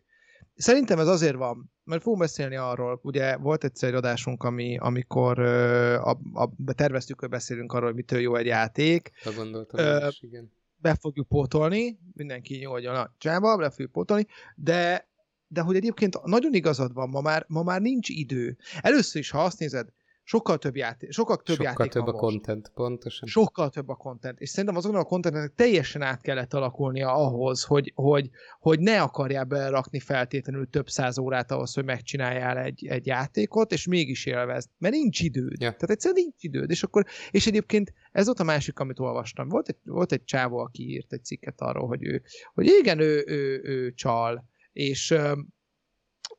[0.57, 5.39] Szerintem ez azért van, mert fogunk beszélni arról, ugye volt egyszer egy adásunk, ami, amikor
[5.39, 9.11] uh, a, a, terveztük, hogy beszélünk arról, hogy mitől jó egy játék.
[9.23, 10.51] Ha gondoltam, uh, is, igen.
[10.77, 15.09] Be fogjuk pótolni, mindenki nyugodjon a csába, be fogjuk pótolni, de,
[15.47, 18.57] de hogy egyébként nagyon igazad van, ma már, ma már nincs idő.
[18.81, 19.87] Először is, ha azt nézed,
[20.27, 22.23] sokkal több játék, sokkal több sokkal játék több a most.
[22.23, 23.27] content, pontosan.
[23.27, 27.91] Sokkal több a content, és szerintem azon a contentnek teljesen át kellett alakulnia ahhoz, hogy,
[27.95, 33.71] hogy, hogy ne akarjál berakni feltétlenül több száz órát ahhoz, hogy megcsináljál egy, egy játékot,
[33.71, 35.51] és mégis élvezd, mert nincs időd.
[35.51, 35.57] Ja.
[35.57, 39.49] Tehát egyszerűen nincs időd, és akkor, és egyébként ez volt a másik, amit olvastam.
[39.49, 42.21] Volt egy, volt egy csávó, aki írt egy cikket arról, hogy ő,
[42.53, 45.15] hogy igen, ő, ő, ő, ő csal, és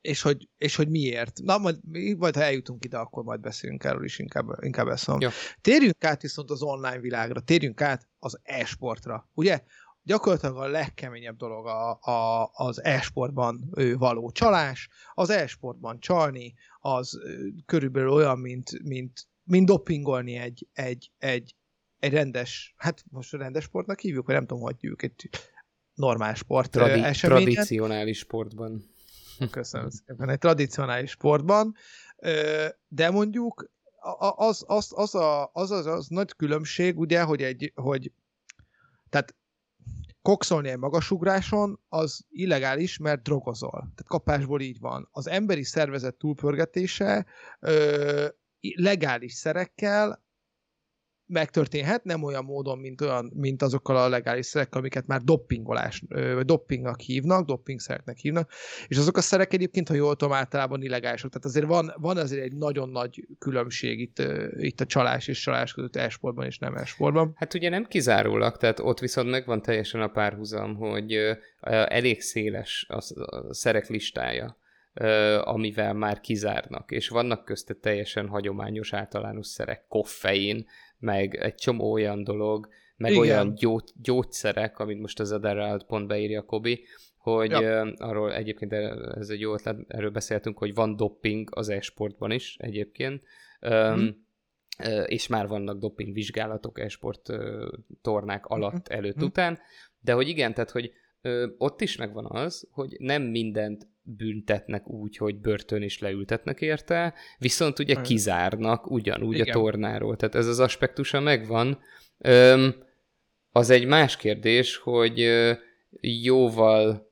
[0.01, 1.41] és hogy, és hogy miért.
[1.43, 1.77] Na, majd,
[2.17, 5.31] majd ha eljutunk ide, akkor majd beszélünk erről is, inkább, inkább ezt mondom.
[5.61, 9.29] Térjünk át viszont az online világra, térjünk át az e-sportra.
[9.35, 9.63] Ugye?
[10.09, 14.89] gyakorlatilag a legkeményebb dolog a, a, az e-sportban való csalás.
[15.15, 17.19] Az e-sportban csalni az
[17.67, 21.55] körülbelül olyan, mint, mint, mint dopingolni egy, egy, egy,
[21.99, 25.29] egy rendes, hát most rendes sportnak hívjuk, vagy nem tudom, hogy hívjuk, egy
[25.95, 27.45] normál sport Tradi- eseményen.
[27.45, 28.97] Tradicionális sportban.
[29.51, 30.29] Köszönöm szépen.
[30.29, 31.75] Egy tradicionális sportban,
[32.89, 33.71] de mondjuk
[34.19, 38.13] az, az, az, a, az, az, az nagy különbség, ugye, hogy egy, hogy
[39.09, 39.35] tehát
[40.23, 43.71] kokszolni egy magasugráson, az illegális, mert drogozol.
[43.71, 45.09] Tehát kapásból így van.
[45.13, 47.27] Az emberi szervezet túlpörgetése
[47.61, 48.27] ö,
[48.61, 50.23] legális szerekkel
[51.29, 56.45] megtörténhet, nem olyan módon, mint, olyan, mint azokkal a legális szerekkel, amiket már doppingolás, vagy
[56.45, 58.51] doppingnak hívnak, doppingszereknek hívnak,
[58.87, 61.31] és azok a szerek egyébként, ha jól tudom, általában illegálisok.
[61.31, 64.23] Tehát azért van, van azért egy nagyon nagy különbség itt,
[64.57, 67.33] itt a csalás és csalás között esportban és nem esportban.
[67.37, 71.19] Hát ugye nem kizárólag, tehát ott viszont megvan teljesen a párhuzam, hogy
[71.89, 73.01] elég széles a
[73.55, 74.59] szerek listája
[75.41, 80.67] amivel már kizárnak, és vannak közte teljesen hagyományos általános szerek, koffein,
[80.99, 83.23] meg egy csomó olyan dolog, meg Igen.
[83.23, 86.85] olyan gyó- gyógyszerek, amit most az Adderall pont beírja Kobi,
[87.17, 87.85] hogy ja.
[87.85, 92.57] uh, arról egyébként ez egy jó ötlet, erről beszéltünk, hogy van dopping az e-sportban is
[92.59, 93.23] egyébként,
[93.61, 94.27] um, hmm.
[94.79, 97.69] uh, és már vannak doping vizsgálatok e-sport uh,
[98.03, 98.99] tornák alatt, hmm.
[98.99, 99.27] előtt, hmm.
[99.27, 99.59] után,
[100.01, 105.17] de hogy igen, tehát hogy uh, ott is megvan az, hogy nem mindent büntetnek úgy,
[105.17, 109.49] hogy börtön is leültetnek érte, viszont ugye kizárnak ugyanúgy Igen.
[109.49, 110.17] a tornáról.
[110.17, 111.79] Tehát ez az aspektusa megvan.
[112.19, 112.75] Öm,
[113.51, 115.29] az egy más kérdés, hogy
[116.01, 117.11] jóval,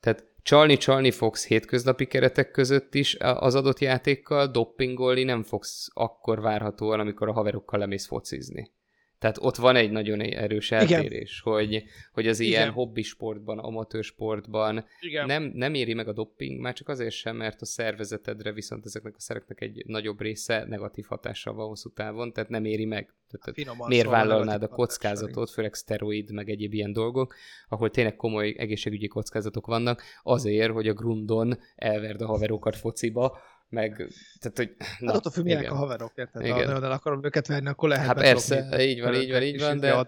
[0.00, 7.00] tehát csalni-csalni fogsz hétköznapi keretek között is az adott játékkal, doppingolni nem fogsz akkor várhatóan,
[7.00, 8.70] amikor a haverokkal lemész focizni.
[9.18, 12.52] Tehát ott van egy nagyon erős eltérés, hogy, hogy az Igen.
[12.52, 14.84] ilyen hobbisportban, amatőrsportban
[15.26, 19.14] nem, nem éri meg a dopping, már csak azért sem, mert a szervezetedre viszont ezeknek
[19.16, 23.14] a szereknek egy nagyobb része negatív hatással van hosszú távon, tehát nem éri meg.
[23.30, 27.34] Tehát, miért szóval vállalnád a kockázatot, főleg szteroid, meg egyéb ilyen dolgok,
[27.68, 34.08] ahol tényleg komoly egészségügyi kockázatok vannak, azért, hogy a grundon elverd a haverokat fociba, meg,
[34.40, 34.74] tehát, hogy...
[34.98, 36.44] Na, hát attól függ, milyenek a haverok, érted?
[36.44, 36.66] Igen.
[36.66, 39.80] Ha nagyon akarom őket venni, akkor lehet Hát persze, így van, így van, így van,
[39.80, 40.06] de...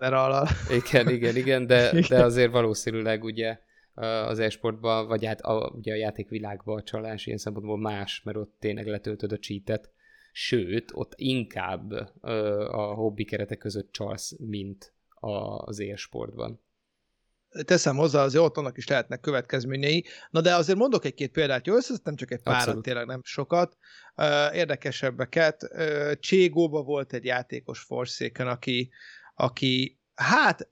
[0.84, 3.58] Igen, igen, igen, de, de azért valószínűleg ugye
[4.26, 8.56] az e-sportban, vagy hát a, ugye a játékvilágban a csalás ilyen szempontból más, mert ott
[8.58, 9.90] tényleg letöltöd a cheatet,
[10.32, 11.90] sőt, ott inkább
[12.70, 14.92] a hobbi keretek között csalsz, mint
[15.64, 16.60] az e-sportban
[17.64, 20.04] teszem hozzá, azért ott annak is lehetnek következményei.
[20.30, 22.82] Na de azért mondok egy-két példát, jó, összeszedtem csak egy párat, Abszolút.
[22.82, 23.76] tényleg nem sokat.
[24.52, 25.68] Érdekesebbeket.
[26.20, 28.90] Cségóba volt egy játékos Forsaken, aki,
[29.34, 30.68] aki hát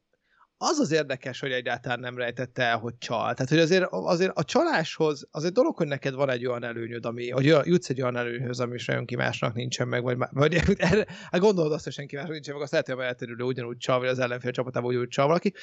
[0.58, 3.34] az az érdekes, hogy egyáltalán nem rejtette el, hogy csal.
[3.34, 7.06] Tehát, hogy azért, azért a csaláshoz, az egy dolog, hogy neked van egy olyan előnyöd,
[7.06, 11.40] ami, hogy jutsz egy olyan előnyhöz, ami senki másnak nincsen meg, vagy, vagy erre, hát
[11.40, 14.18] gondolod azt, hogy senki másnak nincsen meg, azt lehet, hogy elterülő ugyanúgy csal, vagy az
[14.18, 15.54] ellenfél csapatában ugyanúgy csal valaki,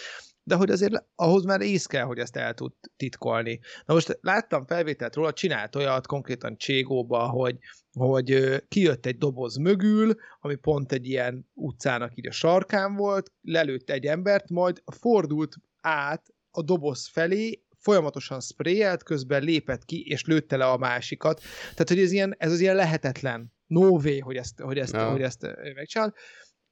[0.44, 3.60] de hogy azért ahhoz már ész kell, hogy ezt el tud titkolni.
[3.86, 7.58] Na most láttam felvételt róla, csinált olyat konkrétan Cségóba, hogy,
[7.96, 13.90] hogy kijött egy doboz mögül, ami pont egy ilyen utcának így a sarkán volt, lelőtt
[13.90, 20.58] egy embert, majd fordult át a doboz felé, folyamatosan sprayelt, közben lépett ki, és lőtte
[20.58, 21.42] le a másikat.
[21.62, 25.10] Tehát, hogy ez, ilyen, ez az ilyen lehetetlen, no way, hogy ezt, hogy ezt, no.
[25.12, 25.42] hogy ezt
[25.76, 26.14] megcsinál.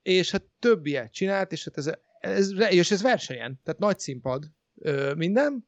[0.01, 4.51] És hát több ilyet csinált, és hát ez, ez, és ez versenyen, tehát nagy színpad
[5.15, 5.67] minden,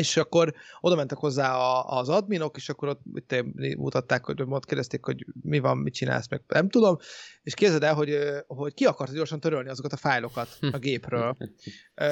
[0.00, 3.44] és akkor oda mentek hozzá a, az adminok, és akkor ott te,
[3.76, 6.96] mutatták, hogy ott kérdezték, hogy mi van, mit csinálsz, meg nem tudom,
[7.42, 11.36] és képzeld el, hogy, hogy ki akarta gyorsan törölni azokat a fájlokat a gépről,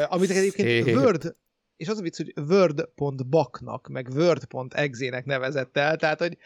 [0.09, 1.37] amit egyébként Word,
[1.77, 6.37] és az a vicc, hogy word.baknak, meg word.exe-nek nevezett el, tehát, hogy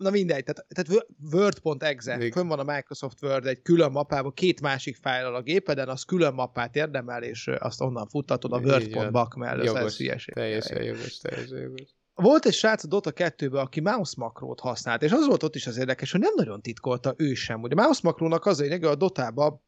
[0.00, 4.96] na mindegy, tehát, tehát Word.exe, fönn van a Microsoft Word egy külön mappában, két másik
[4.96, 9.64] fájlal a gépeden, az külön mappát érdemel, és azt onnan futtatod a Word.bak mellett.
[9.64, 11.94] Jogos, teljesen jogos, teljesen jogos.
[12.14, 15.66] Volt egy srác a Dota 2 aki mouse makrót használt, és az volt ott is
[15.66, 17.62] az érdekes, hogy nem nagyon titkolta ő sem.
[17.62, 19.62] Ugye mouse makrónak az a lényeg, a Dotában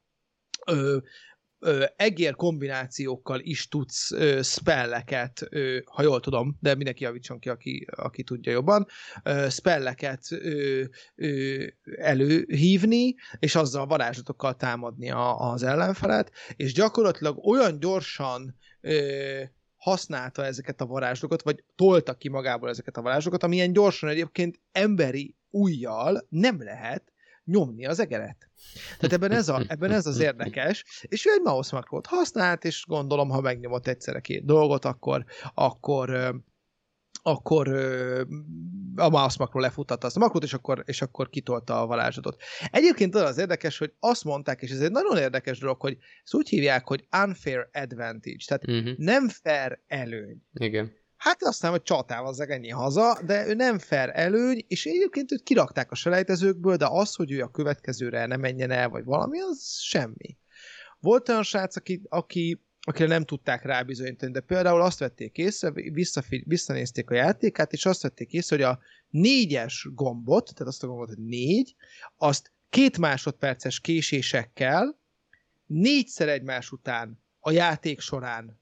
[1.62, 7.48] ö, egér kombinációkkal is tudsz ö, spelleket, ö, ha jól tudom, de mindenki javítson ki,
[7.48, 8.87] aki, aki tudja jobban,
[9.22, 10.83] ö, spelleket ö,
[11.14, 11.64] ö,
[11.96, 19.42] előhívni, és azzal varázslatokkal támadni a, az ellenfelet, és gyakorlatilag olyan gyorsan ö,
[19.77, 25.37] használta ezeket a varázslókat, vagy tolta ki magából ezeket a varázslókat, amilyen gyorsan egyébként emberi
[25.51, 27.12] ujjal nem lehet,
[27.44, 28.50] nyomni az egeret.
[28.98, 32.85] Tehát ebben ez, a, ebben ez az érdekes, és ő egy mouse makrót használt, és
[32.87, 35.24] gondolom, ha megnyomott egyszerre két dolgot, akkor,
[35.55, 36.40] akkor
[37.22, 37.68] akkor
[38.96, 42.42] a mouse makro lefutatta azt a makrót, és akkor, és akkor kitolta a varázslatot.
[42.70, 46.48] Egyébként az érdekes, hogy azt mondták, és ez egy nagyon érdekes dolog, hogy ezt úgy
[46.48, 48.96] hívják, hogy unfair advantage, tehát uh-huh.
[48.96, 50.42] nem fair előny.
[50.52, 50.92] Igen.
[51.22, 55.90] Hát aztán, hogy csatával ennyi haza, de ő nem fair előny, és egyébként őt kirakták
[55.90, 60.37] a selejtezőkből, de az, hogy ő a következőre ne menjen el, vagy valami, az semmi.
[61.00, 65.72] Volt olyan srác, aki, aki akire nem tudták rábizonyítani, de például azt vették észre,
[66.44, 71.08] visszanézték a játékát, és azt vették észre, hogy a négyes gombot, tehát azt a gombot,
[71.08, 71.74] hogy négy,
[72.16, 74.98] azt két másodperces késésekkel
[75.66, 78.61] négyszer egymás után a játék során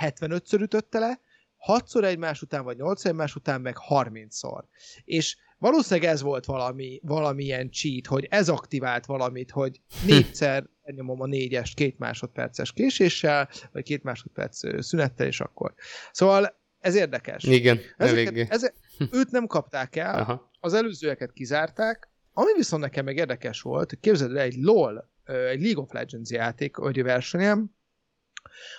[0.00, 1.20] 75-ször ütötte le,
[1.66, 4.62] 6-szor egymás után, vagy 8 egymás után, meg 30-szor.
[5.04, 11.26] És valószínűleg ez volt valami, valamilyen cheat, hogy ez aktivált valamit, hogy négyszer elnyomom a
[11.26, 15.74] négyest két másodperces késéssel, vagy két másodperc szünettel, és akkor.
[16.12, 17.44] Szóval ez érdekes.
[17.44, 18.74] Igen, Ezeket, ezek,
[19.10, 20.50] őt nem kapták el, Aha.
[20.60, 25.82] az előzőeket kizárták, ami viszont nekem meg érdekes volt, képzeld el egy LOL, egy League
[25.82, 27.70] of Legends játék, vagy versenyem,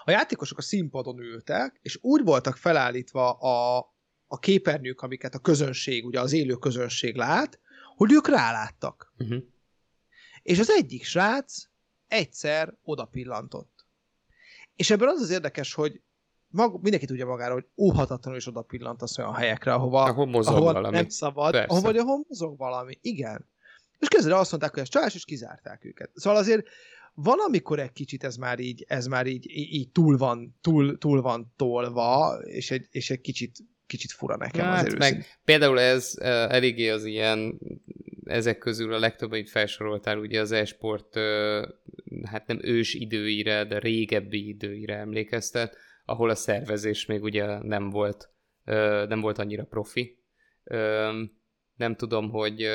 [0.04, 3.78] a játékosok a színpadon ültek, és úgy voltak felállítva a,
[4.28, 7.60] a képernyők, amiket a közönség, ugye az élő közönség lát,
[7.96, 9.14] hogy ők ráláttak.
[9.18, 9.44] Uh-huh.
[10.42, 11.64] És az egyik srác
[12.08, 13.86] egyszer oda pillantott.
[14.76, 16.02] És ebben az az érdekes, hogy
[16.48, 20.74] mag, mindenki tudja magára, hogy óhatatlanul is oda pillantasz olyan helyekre, ahova, ahol mozog ahova
[20.74, 20.96] valami.
[20.96, 22.98] nem szabad, ahova, vagy ahol mozog valami.
[23.02, 23.50] Igen.
[24.00, 26.12] És közben azt mondták, hogy ez csalás, és kizárták őket.
[26.14, 26.68] Szóval azért
[27.16, 31.22] van, amikor egy kicsit ez már így, ez már így, így túl, van, túl, túl
[31.22, 36.14] van tolva, és egy, és egy kicsit, kicsit fura nekem hát, azért meg Például ez
[36.20, 37.60] uh, eléggé az ilyen,
[38.24, 41.68] ezek közül a legtöbb, amit felsoroltál, ugye az e-sport, uh,
[42.24, 48.30] hát nem ős időire, de régebbi időire emlékeztet, ahol a szervezés még ugye nem volt,
[48.66, 50.18] uh, nem volt annyira profi.
[50.64, 51.14] Uh,
[51.76, 52.68] nem tudom, hogy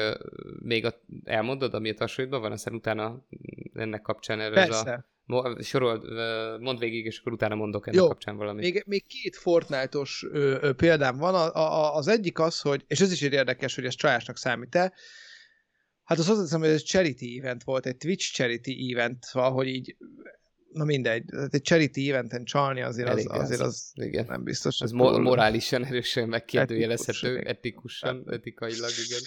[0.58, 3.26] még a, elmondod, ami a tasóidban van, aztán utána
[3.74, 4.92] ennek kapcsán erről Persze.
[5.26, 5.62] a...
[5.62, 8.62] Sorol, uh, mondd végig, és akkor utána mondok ennek Jó, kapcsán valamit.
[8.62, 11.34] Még, még két Fortnite-os ö, ö, példám van.
[11.34, 14.92] A, a, az egyik az, hogy, és ez is érdekes, hogy ez csalásnak számít-e,
[16.08, 19.96] Hát az hozzáteszem, hogy ez charity event volt, egy Twitch charity event, hogy így
[20.72, 24.24] na mindegy, egy charity eventen csalni azért az, azért az igen.
[24.28, 24.80] nem biztos.
[24.80, 29.20] Ez mo- morálisan erősen megkérdőjelezhető, etikusan, etikailag, igen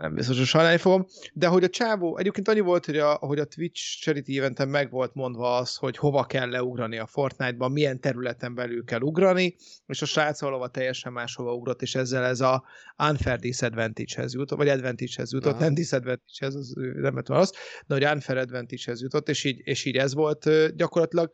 [0.00, 3.38] nem biztos, hogy sajnálni fogom, de hogy a csávó, egyébként annyi volt, hogy a, hogy
[3.38, 8.00] a Twitch Charity eventen meg volt mondva az, hogy hova kell leugrani a Fortnite-ban, milyen
[8.00, 12.64] területen belül kell ugrani, és a srác valahova teljesen máshova ugrott, és ezzel ez a
[13.08, 15.62] unfair disadvantage-hez jutott, vagy advantage-hez jutott, Aha.
[15.64, 17.52] nem disadvantage-hez, az nem lett az,
[17.86, 21.30] de hogy unfair advantage-hez jutott, és így, és így ez volt gyakorlatilag.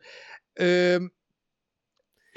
[0.53, 0.95] Ö,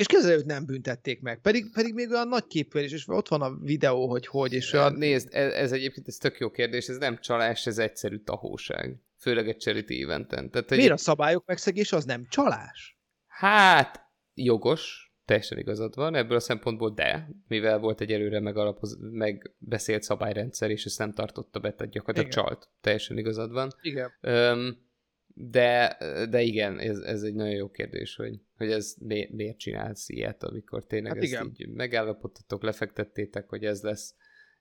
[0.01, 3.57] és kezelőt nem büntették meg, pedig, pedig még olyan nagy képvelés, és ott van a
[3.63, 4.93] videó, hogy hogy, és olyan...
[4.93, 8.97] Nézd, ez, ez egyébként ez tök jó kérdés, ez nem csalás, ez egyszerű tahóság.
[9.19, 10.51] Főleg egy charity eventen.
[10.51, 10.91] Tehát, Miért egy...
[10.91, 12.99] a szabályok megszegés az nem csalás?
[13.27, 20.03] Hát, jogos, teljesen igazad van, ebből a szempontból de, mivel volt egy előre megalapoz, megbeszélt
[20.03, 22.45] szabályrendszer, és ezt nem tartotta be, tehát gyakorlatilag Igen.
[22.45, 22.69] csalt.
[22.81, 23.73] Teljesen igazad van.
[23.83, 24.11] Igen.
[24.23, 24.89] Um,
[25.35, 25.97] de,
[26.31, 30.43] de igen, ez, ez egy nagyon jó kérdés, hogy, hogy ez mi, miért csinálsz ilyet,
[30.43, 31.53] amikor tényleg hát ezt igen.
[31.57, 34.15] így megállapodtatok, lefektettétek, hogy ez lesz,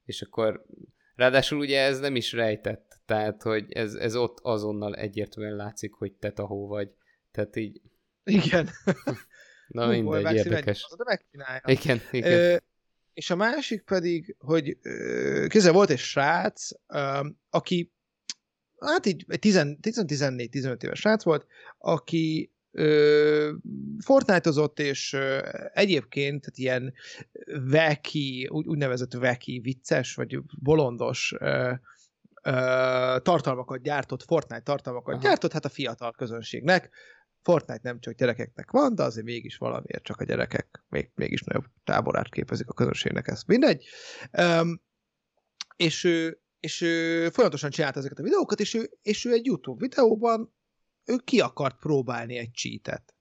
[0.06, 0.66] és akkor
[1.16, 6.14] ráadásul ugye ez nem is rejtett, tehát hogy ez, ez ott azonnal egyértelműen látszik, hogy
[6.14, 6.90] te tahó vagy,
[7.32, 7.82] tehát így...
[8.24, 8.70] Igen.
[9.68, 10.88] Na Hú, mindegy, érdekes.
[10.98, 11.62] De megcsinálja.
[11.66, 12.32] Igen, igen.
[12.32, 12.58] Ö,
[13.14, 14.78] és a másik pedig, hogy
[15.48, 16.70] kézzel volt egy srác,
[17.50, 17.94] aki
[18.80, 23.52] hát így 10-14-15 éves srác volt, aki ö,
[24.04, 25.18] Fortnite-ozott, és
[25.74, 26.94] egyébként tehát ilyen
[27.70, 31.36] veki, úgy, úgynevezett veki, vicces, vagy bolondos
[33.22, 35.24] tartalmakat gyártott, Fortnite tartalmakat Aha.
[35.24, 36.90] gyártott, hát a fiatal közönségnek.
[37.42, 41.66] Fortnite nem csak gyerekeknek van, de azért mégis valamiért csak a gyerekek még, mégis nagyobb
[41.84, 43.86] táborát képezik a közönségnek, ez mindegy.
[44.38, 44.82] Um,
[45.76, 49.88] és ő és ő folyamatosan csinálta ezeket a videókat, és ő, és ő egy YouTube
[49.88, 50.54] videóban
[51.10, 53.13] ő ki akart próbálni egy cheatet.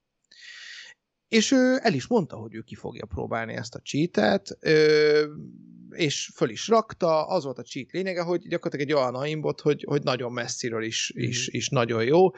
[1.27, 4.57] És ő el is mondta, hogy ő ki fogja próbálni ezt a cheatet,
[5.89, 9.83] és föl is rakta, az volt a cheat lényege, hogy gyakorlatilag egy olyan aimbot, hogy,
[9.87, 11.21] hogy nagyon messziről is, mm.
[11.21, 12.29] is, is nagyon jó.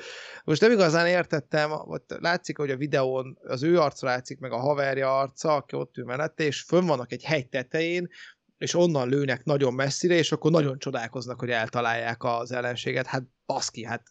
[0.43, 4.59] Most nem igazán értettem, vagy látszik, hogy a videón az ő arca látszik, meg a
[4.59, 8.09] haverja arca, aki ott ül mellette, és fönn vannak egy hegy tetején,
[8.57, 13.05] és onnan lőnek nagyon messzire, és akkor nagyon csodálkoznak, hogy eltalálják az ellenséget.
[13.05, 14.03] Hát baszki, hát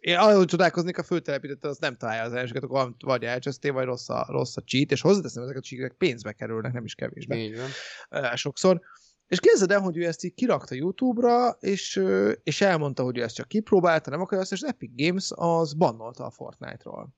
[0.00, 4.08] én arra csodálkoznék, a főtelepítette, az nem találja az ellenséget, akkor vagy elcsesztél, vagy rossz
[4.08, 7.36] a, rossz a cheat, és hozzáteszem, ezek a cheatek pénzbe kerülnek, nem is kevésbe.
[7.36, 8.36] Így van.
[8.36, 8.80] Sokszor.
[9.26, 12.02] És képzeld el, hogy ő ezt így kirakta YouTube-ra, és,
[12.42, 16.24] és elmondta, hogy ő ezt csak kipróbálta, nem akarja azt, és Epic Games az bannolta
[16.24, 17.14] a Fortnite-ról.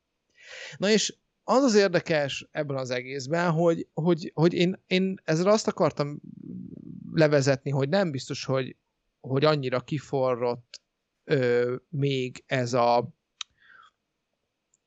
[0.77, 5.69] Na és az az érdekes ebben az egészben, hogy, hogy, hogy én, én ezzel azt
[5.69, 6.21] akartam
[7.13, 8.77] levezetni, hogy nem biztos, hogy,
[9.21, 10.82] hogy annyira kiforrott
[11.25, 13.15] ö, még ez a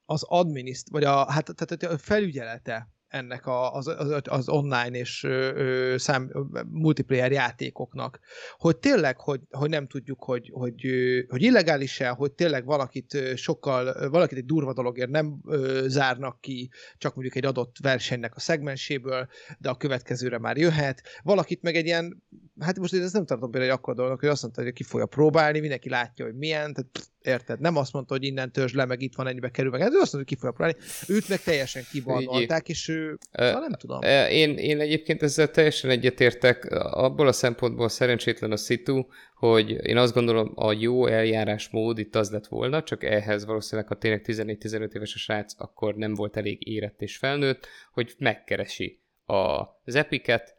[0.08, 5.24] az adminiszt, vagy a, hát, tehát a felügyelete ennek a, az, az, az online és
[5.24, 6.32] ö, szám,
[6.68, 8.20] multiplayer játékoknak,
[8.58, 10.86] hogy tényleg, hogy, hogy nem tudjuk, hogy, hogy,
[11.30, 17.14] hogy illegális-e, hogy tényleg valakit sokkal, valakit egy durva dologért nem ö, zárnak ki, csak
[17.16, 19.28] mondjuk egy adott versenynek a szegmenséből,
[19.60, 22.24] de a következőre már jöhet, valakit meg egy ilyen,
[22.60, 25.06] hát most ezt nem tartom például egy akkor dolognak, hogy azt mondta, hogy ki fogja
[25.06, 27.60] próbálni, mindenki látja, hogy milyen, tehát érted?
[27.60, 30.00] Nem azt mondta, hogy innen törzs le, meg itt van ennyibe kerül, meg hát ő
[30.00, 30.78] azt mondta, hogy ki fogja próbálni.
[31.08, 34.02] Őt meg teljesen kibannolták, és ő, szóval nem tudom.
[34.30, 36.66] Én, én egyébként ezzel teljesen egyetértek.
[36.92, 39.06] Abból a szempontból szerencsétlen a szitu,
[39.36, 43.98] hogy én azt gondolom, a jó eljárásmód itt az lett volna, csak ehhez valószínűleg, ha
[43.98, 49.96] tényleg 14-15 éves a srác, akkor nem volt elég érett és felnőtt, hogy megkeresi az
[49.96, 50.55] epiket,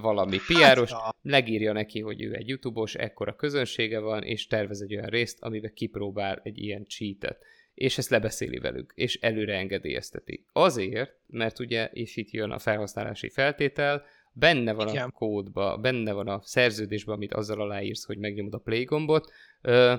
[0.00, 4.94] valami piáros, hát, legírja neki, hogy ő egy youtube-os, ekkora közönsége van, és tervez egy
[4.94, 7.44] olyan részt, amiben kipróbál egy ilyen cheatet.
[7.74, 10.44] És ezt lebeszéli velük, és előre engedélyezteti.
[10.52, 15.08] Azért, mert ugye, és itt jön a felhasználási feltétel, benne van Igen.
[15.08, 19.32] a kódba, benne van a szerződésben, amit azzal aláírsz, hogy megnyomod a play gombot,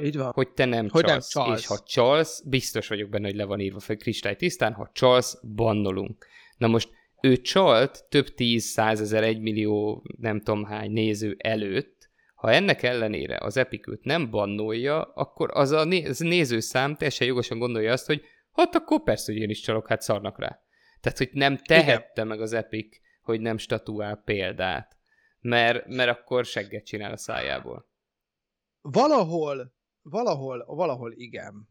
[0.04, 0.32] Így van.
[0.32, 1.34] hogy te nem hogy csalsz.
[1.34, 1.60] Nem csalsz.
[1.60, 5.40] És ha csalsz, biztos vagyok benne, hogy le van írva fel kristály tisztán, ha csalsz,
[5.56, 6.26] bannolunk.
[6.58, 6.90] Na most
[7.24, 13.58] ő csalt több tíz, százezer, egymillió, nem tudom hány néző előtt, ha ennek ellenére az
[13.58, 15.84] Epic őt nem bannolja, akkor az a
[16.20, 18.22] nézőszám teljesen jogosan gondolja azt, hogy
[18.52, 20.60] hát akkor persze, hogy én is csalok, hát szarnak rá.
[21.02, 22.28] Tehát, hogy nem tehette Igen.
[22.28, 24.98] meg az Epic, hogy nem statuál példát,
[25.40, 27.90] mert, mert akkor segget csinál a szájából.
[28.82, 31.68] Valahol, valahol, valahol igen.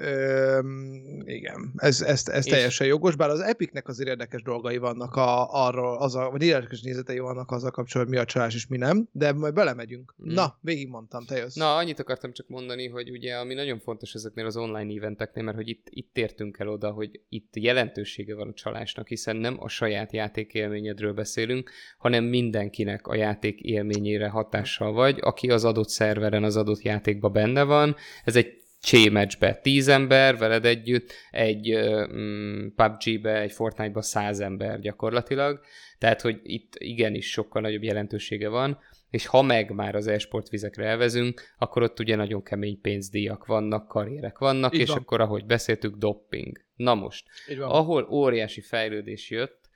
[0.00, 2.52] Öm, igen, ez, ez, ez és...
[2.52, 6.82] teljesen jogos, bár az Epicnek azért érdekes dolgai vannak a, arról, az a, vagy érdekes
[6.82, 10.14] nézetei vannak azzal kapcsolatban, mi a csalás és mi nem, de majd belemegyünk.
[10.16, 10.32] Hmm.
[10.32, 11.54] Na, végigmondtam, te jössz.
[11.54, 15.56] Na, annyit akartam csak mondani, hogy ugye, ami nagyon fontos ezeknél az online eventeknél, mert
[15.56, 19.68] hogy itt, itt tértünk el oda, hogy itt jelentősége van a csalásnak, hiszen nem a
[19.68, 26.44] saját játék élményedről beszélünk, hanem mindenkinek a játék élményére hatással vagy, aki az adott szerveren,
[26.44, 27.96] az adott játékban benne van.
[28.24, 31.78] Ez egy csémecsbe 10 ember veled együtt, egy
[32.12, 35.60] mm, PUBG-be, egy Fortnite-ba 100 ember gyakorlatilag,
[35.98, 38.78] tehát hogy itt igenis sokkal nagyobb jelentősége van,
[39.10, 43.88] és ha meg már az e-sport vizekre elvezünk, akkor ott ugye nagyon kemény pénzdíjak vannak,
[43.88, 44.98] karrierek vannak, Így és van.
[44.98, 46.64] akkor ahogy beszéltük, dopping.
[46.74, 47.26] Na most,
[47.58, 49.68] ahol óriási fejlődés jött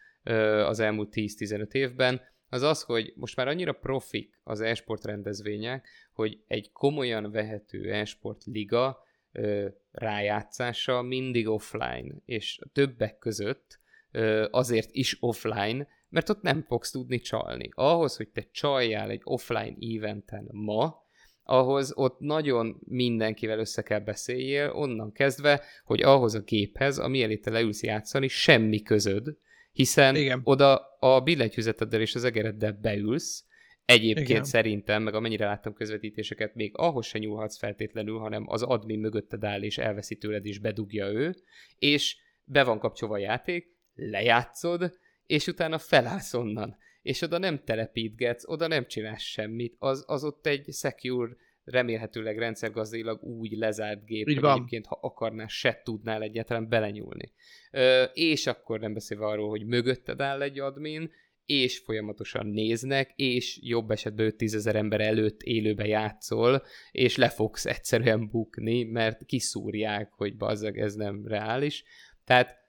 [0.66, 6.38] az elmúlt 10-15 évben, az az, hogy most már annyira profik az e-sport rendezvények, hogy
[6.46, 8.98] egy komolyan vehető e-sport liga
[9.32, 16.90] ö, rájátszása mindig offline, és többek között ö, azért is offline, mert ott nem fogsz
[16.90, 17.68] tudni csalni.
[17.74, 21.02] Ahhoz, hogy te csaljál egy offline eventen ma,
[21.44, 27.36] ahhoz ott nagyon mindenkivel össze kell beszéljél, onnan kezdve, hogy ahhoz a géphez, ami elé
[27.36, 29.36] te leülsz játszani, semmi közöd,
[29.72, 30.40] hiszen Igen.
[30.44, 33.44] oda a billentyűzeteddel és az egereddel beülsz,
[33.92, 34.44] Egyébként Igen.
[34.44, 39.62] szerintem, meg amennyire láttam közvetítéseket, még ahhoz se nyúlhatsz feltétlenül, hanem az admin mögötted áll,
[39.62, 41.34] és elveszi tőled, és bedugja ő,
[41.78, 46.76] és be van kapcsolva a játék, lejátszod, és utána felállsz onnan.
[47.02, 53.22] És oda nem telepítgetsz, oda nem csinálsz semmit, az, az ott egy secure, remélhetőleg rendszergazdailag
[53.22, 57.32] úgy lezárt gép, hogy egyébként, ha akarnál, se tudnál egyáltalán belenyúlni.
[57.70, 61.10] Ö, és akkor nem beszélve arról, hogy mögötted áll egy admin,
[61.46, 67.66] és folyamatosan néznek, és jobb esetben 5-10 ezer ember előtt élőbe játszol, és le fogsz
[67.66, 71.84] egyszerűen bukni, mert kiszúrják, hogy bazzag, ez nem reális.
[72.24, 72.60] Tehát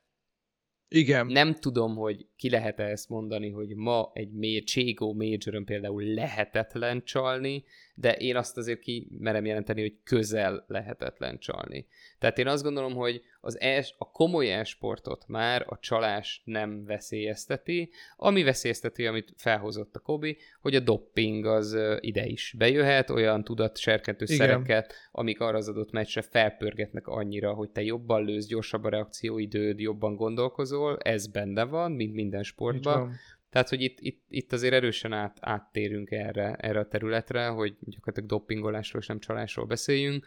[0.95, 1.27] igen.
[1.27, 7.03] Nem tudom, hogy ki lehet -e ezt mondani, hogy ma egy Cségó major például lehetetlen
[7.03, 7.63] csalni,
[7.95, 11.87] de én azt azért ki merem jelenteni, hogy közel lehetetlen csalni.
[12.19, 17.89] Tehát én azt gondolom, hogy az es, a komoly esportot már a csalás nem veszélyezteti,
[18.15, 24.25] ami veszélyezteti, amit felhozott a Kobi, hogy a dopping az ide is bejöhet, olyan tudatserkentő
[24.25, 24.37] Igen.
[24.37, 29.79] szereket, amik arra az adott meccsre felpörgetnek annyira, hogy te jobban lősz, gyorsabb a reakcióidőd,
[29.79, 33.11] jobban gondolkozol, ez benne van, mint minden sportban.
[33.53, 38.29] Tehát, hogy itt, itt, itt azért erősen át, áttérünk erre, erre a területre, hogy gyakorlatilag
[38.29, 40.25] doppingolásról és nem csalásról beszéljünk.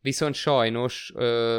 [0.00, 1.12] Viszont sajnos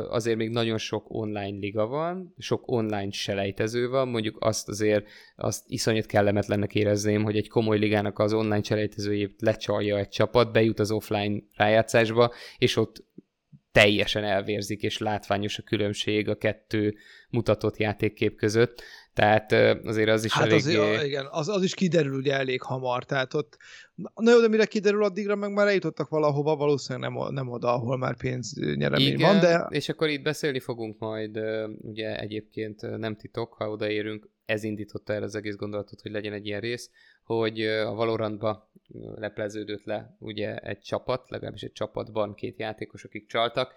[0.10, 5.64] azért még nagyon sok online liga van, sok online selejtező van, mondjuk azt azért azt
[5.68, 10.92] iszonyat kellemetlennek érezném, hogy egy komoly ligának az online selejtezőjét lecsalja egy csapat, bejut az
[10.92, 13.04] offline rájátszásba, és ott
[13.72, 16.96] teljesen elvérzik, és látványos a különbség a kettő
[17.30, 18.84] mutatott játékkép között.
[19.16, 19.52] Tehát
[19.86, 20.78] azért az is hát eléggé...
[20.78, 23.58] Az, igen, az, az is kiderül ugye elég hamar, tehát ott
[24.16, 27.98] na jó, de mire kiderül addigra, meg már eljutottak valahova, valószínűleg nem, nem oda, ahol
[27.98, 29.68] már pénznyeremény van, de...
[29.70, 31.40] és akkor itt beszélni fogunk majd,
[31.78, 36.46] ugye egyébként nem titok, ha odaérünk, ez indította el az egész gondolatot, hogy legyen egy
[36.46, 36.90] ilyen rész,
[37.24, 38.72] hogy a Valorantba
[39.16, 43.74] lepleződött le ugye egy csapat, legalábbis egy csapatban két játékos, akik csaltak,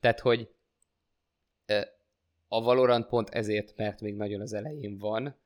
[0.00, 0.48] tehát hogy
[2.52, 5.36] a Valorant pont ezért, mert még nagyon az elején van,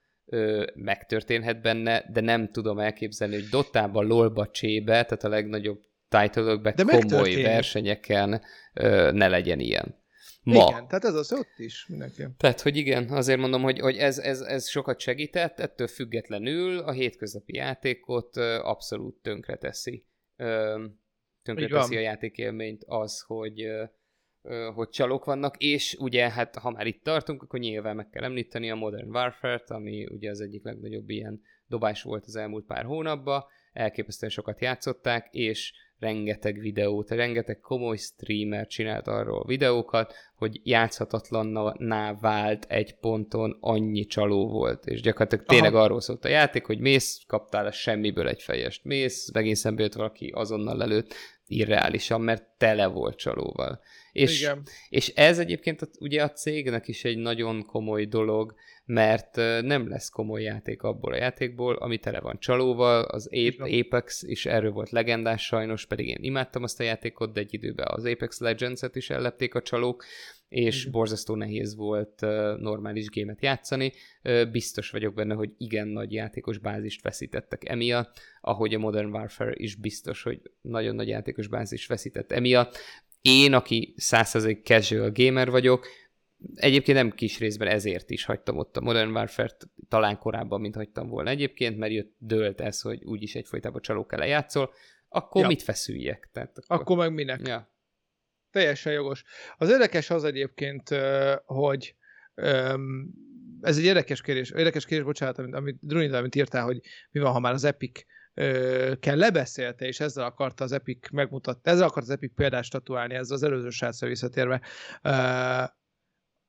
[0.75, 7.43] megtörténhet benne, de nem tudom elképzelni, hogy Dotában, LoLba, Csébe, tehát a legnagyobb title komoly
[7.43, 8.43] versenyeken
[9.13, 10.05] ne legyen ilyen
[10.43, 10.67] ma.
[10.71, 12.25] Igen, tehát ez az ott is mindenki.
[12.37, 16.93] Tehát, hogy igen, azért mondom, hogy, hogy ez, ez, ez sokat segített, ettől függetlenül a
[16.93, 20.07] hétköznapi játékot abszolút tönkreteszi.
[21.43, 23.67] Tönkreteszi a játékélményt az, hogy
[24.75, 28.71] hogy csalók vannak, és ugye, hát ha már itt tartunk, akkor nyilván meg kell említeni
[28.71, 33.45] a Modern Warfare-t, ami ugye az egyik legnagyobb ilyen dobás volt az elmúlt pár hónapban,
[33.73, 42.65] elképesztően sokat játszották, és rengeteg videót, rengeteg komoly streamer csinált arról videókat, hogy játszhatatlanná vált
[42.69, 45.85] egy ponton, annyi csaló volt, és gyakorlatilag tényleg Aha.
[45.85, 49.95] arról szólt a játék, hogy mész, kaptál a semmiből egy fejest, mész, megint szembe jött
[49.95, 51.15] valaki, azonnal lelőtt,
[51.47, 53.81] irreálisan, mert tele volt csalóval.
[54.17, 54.63] És, Igen.
[54.89, 58.55] és ez egyébként ugye a cégnek is egy nagyon komoly dolog,
[58.85, 64.47] mert nem lesz komoly játék abból a játékból, ami tele van csalóval, az Apex is
[64.47, 68.41] erről volt legendás sajnos, pedig én imádtam azt a játékot, de egy időben az Apex
[68.41, 70.05] Legends-et is ellepték a csalók,
[70.49, 70.93] és Igen.
[70.93, 72.21] borzasztó nehéz volt
[72.59, 73.93] normális gémet játszani.
[74.51, 79.75] biztos vagyok benne, hogy igen nagy játékos bázist veszítettek emiatt, ahogy a Modern Warfare is
[79.75, 82.79] biztos, hogy nagyon nagy játékos bázist veszített emiatt.
[83.27, 85.87] Én, aki 100% casual gamer vagyok,
[86.55, 91.09] Egyébként nem kis részben ezért is hagytam ott a Modern Warfare-t, talán korábban, mint hagytam
[91.09, 94.73] volna egyébként, mert jött, dőlt ez, hogy úgyis egyfolytában csalók lejátszol,
[95.09, 95.49] akkor ja.
[95.49, 96.29] mit feszüljek?
[96.33, 96.81] Tehát akkor...
[96.81, 97.47] akkor meg minek?
[97.47, 97.73] Ja.
[98.51, 99.25] Teljesen jogos.
[99.57, 100.89] Az érdekes az egyébként,
[101.45, 101.95] hogy
[103.61, 107.33] ez egy érdekes kérdés, érdekes kérdés, bocsánat, amit, amit Drunid, amit írtál, hogy mi van,
[107.33, 108.05] ha már az Epic
[109.01, 113.31] kell lebeszélte, és ezzel akarta az Epic megmutatni, ezzel akarta az Epic példást statuálni, ez
[113.31, 114.61] az előző srácra visszatérve,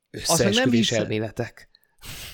[0.10, 1.70] összeesküvés elméletek.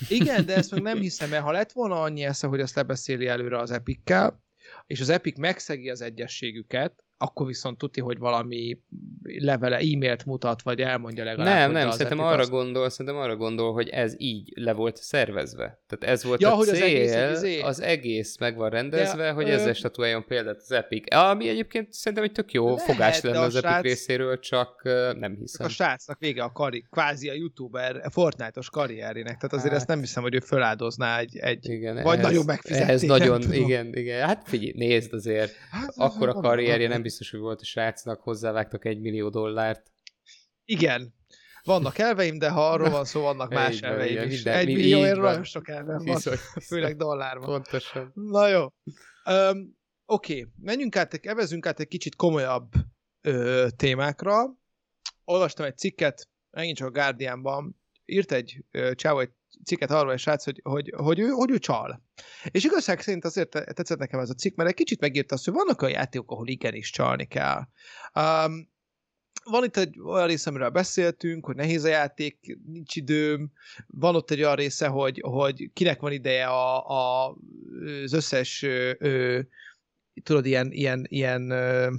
[0.08, 3.26] Igen, de ezt meg nem hiszem, mert ha lett volna annyi esze, hogy azt lebeszéli
[3.26, 4.42] előre az Epic-kel,
[4.86, 8.78] és az Epic megszegi az egyességüket, akkor viszont tuti, hogy valami
[9.22, 11.54] levele, e-mailt mutat, vagy elmondja legalább.
[11.54, 12.50] Nem, nem, szerintem arra az...
[12.50, 15.82] gondol, szerintem arra gondol, hogy ez így le volt szervezve.
[15.86, 18.70] Tehát ez volt ja, a hogy cél, az egész, az, egész, az egész meg van
[18.70, 19.52] rendezve, de, hogy ö...
[19.52, 21.14] ezzel statuáljon példát az Epic.
[21.14, 23.64] Ami egyébként szerintem egy tök jó Lehet, fogás lenne az srác...
[23.78, 24.82] Epic részéről, csak
[25.18, 25.66] nem hiszem.
[25.66, 29.78] A srácnak vége a kari, kvázi a youtuber a Fortnite-os karrierének, tehát azért hát...
[29.78, 32.92] ezt nem hiszem, hogy ő feláldozná egy, egy igen, vagy ehhez, nagyon megfizetni.
[32.92, 34.26] Ez nagyon, igen, igen.
[34.26, 38.84] Hát figyelj, nézd azért, hát, akkor a karrierje nem biztos, hogy volt a srácnak, hozzávágtak
[38.84, 39.92] egy millió dollárt.
[40.64, 41.14] Igen.
[41.62, 44.34] Vannak elveim, de ha arról van szó, vannak más Egy, elveim igen, is.
[44.34, 46.20] Minden, egy millióért nagyon sok elvem van,
[46.66, 47.48] főleg dollárban.
[47.48, 48.12] Pontosan.
[48.14, 48.62] Na jó.
[49.30, 49.76] Um,
[50.06, 50.52] Oké, okay.
[50.60, 52.72] menjünk át, evezünk át egy kicsit komolyabb
[53.20, 54.56] ö, témákra.
[55.24, 59.32] Olvastam egy cikket, megint csak a Guardianban, írt egy csáó egy
[59.64, 62.02] cikket arról egy srác, hogy, hogy, hogy, ő, hogy ő csal.
[62.50, 65.54] És igazság szerint azért tetszett nekem ez a cikk, mert egy kicsit megírta azt, hogy
[65.54, 67.60] vannak a játékok, ahol igenis csalni kell.
[68.14, 68.72] Um,
[69.44, 73.52] van itt egy olyan része, amiről beszéltünk, hogy nehéz a játék, nincs időm,
[73.86, 77.36] van ott egy olyan része, hogy, hogy kinek van ideje a, a,
[78.04, 79.40] az összes ö, ö,
[80.22, 81.90] tudod, ilyen, ilyen, ilyen ö,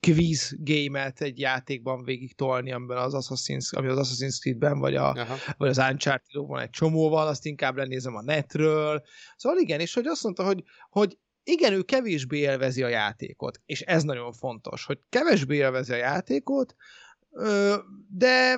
[0.00, 5.26] quiz game-et egy játékban végig tolni, amiben az Assassin's, ami az Assassin's Creed-ben, vagy, a,
[5.56, 9.02] vagy az uncharted van egy csomó van, azt inkább lenézem a netről.
[9.36, 13.80] Szóval igen, és hogy azt mondta, hogy, hogy igen, ő kevésbé élvezi a játékot, és
[13.80, 16.74] ez nagyon fontos, hogy kevésbé élvezi a játékot,
[18.08, 18.56] de,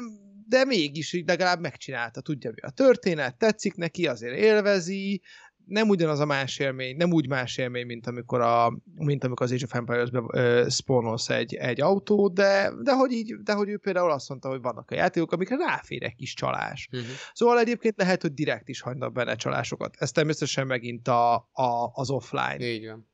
[0.49, 5.23] de mégis így legalább megcsinálta, tudja mi a történet, tetszik neki, azért élvezi,
[5.67, 9.53] nem ugyanaz a más élmény, nem úgy más élmény, mint amikor, a, mint amikor az
[9.53, 14.11] Age of Empires-be spawnolsz egy, egy autót, de, de, hogy így, de hogy ő például
[14.11, 16.89] azt mondta, hogy vannak a játékok, amikre ráfér egy kis csalás.
[16.93, 17.09] Uh-huh.
[17.33, 19.97] Szóval egyébként lehet, hogy direkt is hagynak benne csalásokat.
[19.99, 22.59] Ez természetesen megint a, a, az offline.
[22.59, 23.11] Így van.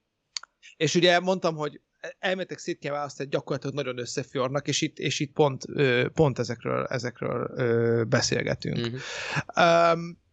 [0.76, 1.80] És ugye mondtam, hogy
[2.18, 5.64] elméletek szét kell választani, gyakorlatilag nagyon összefjornak, és itt, és itt pont,
[6.12, 8.76] pont ezekről, ezekről beszélgetünk.
[8.76, 9.92] Uh-huh.
[9.96, 10.26] Um,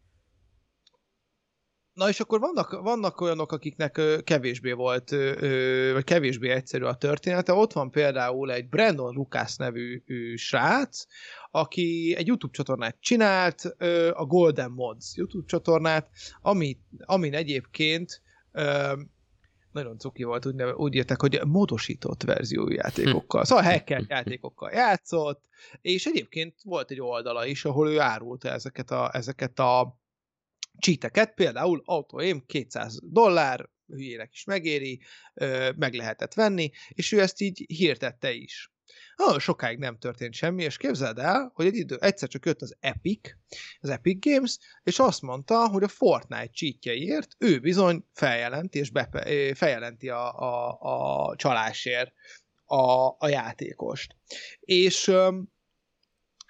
[1.96, 5.10] Na és akkor vannak, vannak olyanok, akiknek kevésbé volt,
[5.93, 7.54] vagy kevésbé egyszerű a története.
[7.54, 10.04] Ott van például egy Brandon Lucas nevű
[10.36, 11.06] srác,
[11.52, 13.64] aki egy YouTube csatornát csinált,
[14.14, 16.10] a Golden Mods YouTube csatornát,
[16.41, 18.22] ami, amin egyébként
[19.72, 23.41] nagyon cuki volt, úgy, úgy írták, hogy módosított verziójú játékokkal.
[23.41, 23.48] Hm.
[23.48, 25.46] Szóval hackert játékokkal játszott,
[25.82, 30.04] és egyébként volt egy oldala is, ahol ő árulta ezeket a, ezeket a
[30.80, 35.02] csíteket, például autóém 200 dollár, hülyének is megéri,
[35.76, 38.70] meg lehetett venni, és ő ezt így hirdette is.
[39.16, 42.76] Nagyon sokáig nem történt semmi, és képzeld el, hogy egy idő, egyszer csak jött az
[42.80, 43.30] Epic,
[43.80, 49.54] az Epic Games, és azt mondta, hogy a Fortnite cheatjeiért ő bizony feljelenti, és bepe,
[49.56, 50.78] feljelenti a, a,
[51.30, 52.12] a csalásért
[52.66, 54.16] a, a játékost.
[54.60, 55.12] És,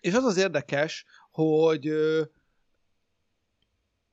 [0.01, 1.91] és az az érdekes, hogy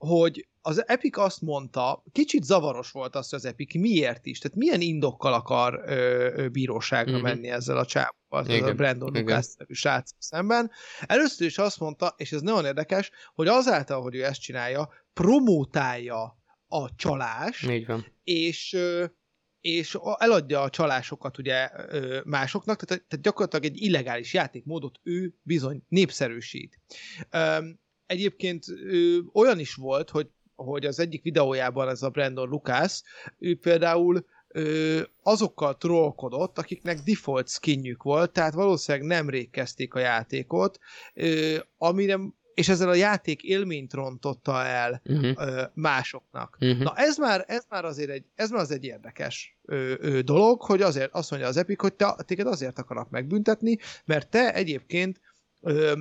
[0.06, 4.56] hogy az Epic azt mondta, kicsit zavaros volt az, hogy az Epic miért is, tehát
[4.56, 5.92] milyen indokkal akar ö,
[6.36, 7.22] ö, bíróságra mm-hmm.
[7.22, 10.70] menni ezzel a csávóval, ez a Brandon Lucas srác szemben.
[11.00, 16.38] Először is azt mondta, és ez nagyon érdekes, hogy azáltal, hogy ő ezt csinálja, promótálja
[16.66, 18.06] a csalás, Így van.
[18.24, 19.04] és ö,
[19.60, 21.70] és eladja a csalásokat ugye
[22.24, 26.80] másoknak, tehát, tehát gyakorlatilag egy illegális játékmódot ő bizony népszerűsít.
[28.06, 33.02] Egyébként ő, olyan is volt, hogy, hogy az egyik videójában ez a Brandon Lucas,
[33.38, 40.78] ő például ö, azokkal trollkodott, akiknek default skinjük volt, tehát valószínűleg nemrég kezdték a játékot,
[41.14, 42.18] ö, amire
[42.54, 45.32] és ezzel a játék élményt rontotta el uh-huh.
[45.36, 46.56] ö, másoknak.
[46.60, 46.82] Uh-huh.
[46.82, 50.62] Na ez már, ez már azért egy, ez már az egy érdekes ö, ö, dolog,
[50.62, 55.20] hogy azért azt mondja az Epic, hogy te, téged azért akarnak megbüntetni, mert te egyébként
[55.60, 55.92] ö,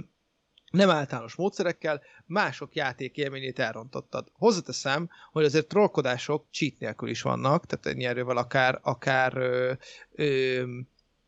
[0.72, 4.32] nem általános módszerekkel mások játékélményét elrontottad.
[4.34, 9.74] Hozzáteszem, hogy azért trollkodások cheat nélkül is vannak, tehát nyerővel akár, akár ö,
[10.12, 10.64] ö,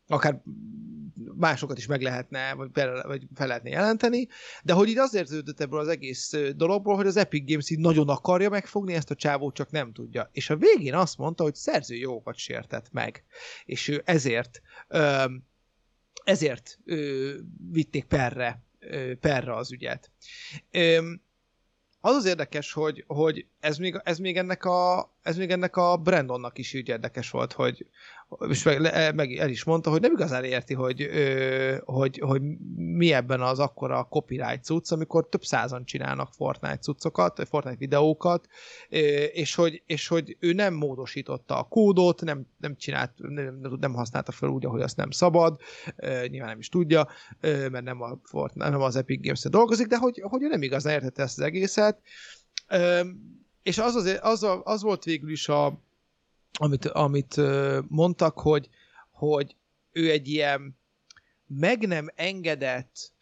[0.06, 0.42] akár
[1.36, 4.28] másokat is meg lehetne, vagy, fel, vagy fel lehetne jelenteni,
[4.62, 8.08] de hogy így azért ződött ebből az egész dologból, hogy az Epic Games így nagyon
[8.08, 10.28] akarja megfogni ezt a csávót, csak nem tudja.
[10.32, 13.24] És a végén azt mondta, hogy szerző jogokat sértett meg,
[13.64, 15.24] és ő ezért ö,
[16.24, 17.30] ezért ö,
[17.70, 18.62] vitték perre
[19.20, 20.10] perre az ügyet.
[22.00, 25.96] Az az érdekes, hogy, hogy ez, még, ez, még ennek a, ez még ennek a
[25.96, 27.86] Brandonnak is így érdekes volt, hogy,
[28.48, 32.42] és meg, meg el is mondta, hogy nem igazán érti, hogy, ö, hogy, hogy
[32.76, 38.46] mi ebben az akkora copyright cucc, amikor több százan csinálnak Fortnite cuccokat, Fortnite videókat,
[38.88, 43.94] ö, és, hogy, és hogy ő nem módosította a kódot, nem, nem csinált, nem, nem
[43.94, 45.60] használta fel úgy, ahogy azt nem szabad,
[45.96, 47.08] ö, nyilván nem is tudja,
[47.40, 50.62] ö, mert nem, a Fortnite, nem az Epic games dolgozik, de hogy, hogy ő nem
[50.62, 52.00] igazán értette ezt az egészet,
[52.68, 53.00] ö,
[53.64, 55.80] és az, az, az, az volt végül is a,
[56.52, 57.40] amit, amit
[57.88, 58.68] mondtak, hogy,
[59.10, 59.56] hogy
[59.92, 60.78] ő egy ilyen
[61.46, 63.12] meg nem engedett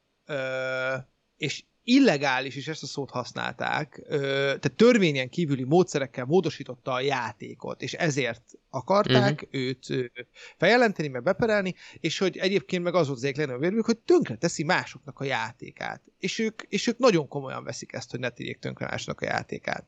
[1.37, 7.93] és illegális, és ezt a szót használták, tehát törvényen kívüli módszerekkel módosította a játékot, és
[7.93, 9.61] ezért akarták uh-huh.
[9.61, 10.13] őt
[10.57, 14.63] feljelenteni, meg beperelni, és hogy egyébként meg az volt az egyik legnagyobb hogy tönkre teszi
[14.63, 16.03] másoknak a játékát.
[16.19, 19.87] És ők, és ők nagyon komolyan veszik ezt, hogy ne tegyék tönkre másoknak a játékát.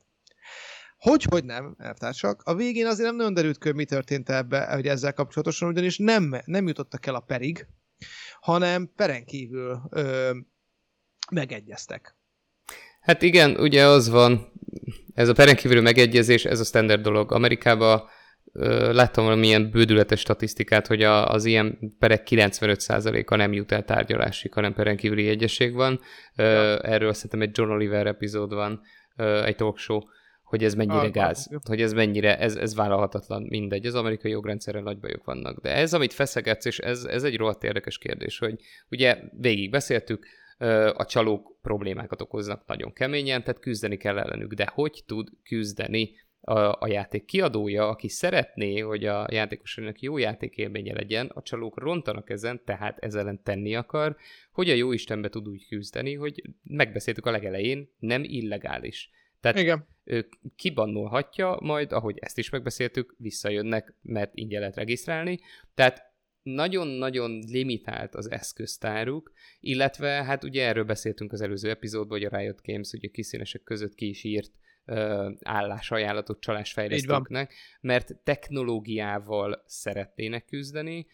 [1.04, 2.42] Hogy, hogy nem, elvtársak.
[2.44, 6.34] A végén azért nem nagyon derült hogy mi történt ebbe, hogy ezzel kapcsolatosan, ugyanis nem,
[6.44, 7.66] nem jutottak el a perig,
[8.40, 10.30] hanem peren kívül ö,
[11.30, 12.16] megegyeztek.
[13.00, 14.52] Hát igen, ugye az van,
[15.14, 17.32] ez a peren kívül megegyezés, ez a standard dolog.
[17.32, 18.02] Amerikában
[18.52, 24.52] ö, láttam valamilyen bődületes statisztikát, hogy a, az ilyen perek 95%-a nem jut el tárgyalásig,
[24.52, 26.00] hanem peren kívüli egyesség van.
[26.36, 26.78] Ö, ja.
[26.78, 28.80] Erről szerintem egy John Oliver epizód van,
[29.16, 30.00] ö, egy talk show,
[30.54, 34.98] hogy ez mennyire gáz, hogy ez mennyire, ez, ez vállalhatatlan, mindegy, az amerikai jogrendszerren nagy
[34.98, 35.60] bajok vannak.
[35.60, 40.26] De ez, amit feszegetsz, és ez, ez egy rohadt érdekes kérdés, hogy ugye végig beszéltük,
[40.94, 46.76] a csalók problémákat okoznak nagyon keményen, tehát küzdeni kell ellenük, de hogy tud küzdeni a,
[46.82, 52.60] a játék kiadója, aki szeretné, hogy a játékosainak jó játékélménye legyen, a csalók rontanak ezen,
[52.64, 54.16] tehát ezzel ellen tenni akar,
[54.52, 59.10] hogy a jó Istenbe tud úgy küzdeni, hogy megbeszéltük a legelején, nem illegális.
[59.44, 59.86] Tehát Igen.
[60.04, 65.38] ő kibannolhatja, majd, ahogy ezt is megbeszéltük, visszajönnek, mert ingyen lehet regisztrálni.
[65.74, 72.36] Tehát nagyon-nagyon limitált az eszköztáruk, illetve hát ugye erről beszéltünk az előző epizódban, hogy a
[72.36, 74.52] Riot Games ugye kiszínesek között ki is írt
[74.84, 81.06] ö, állásajánlatot csalásfejlesztőknek, mert technológiával szeretnének küzdeni,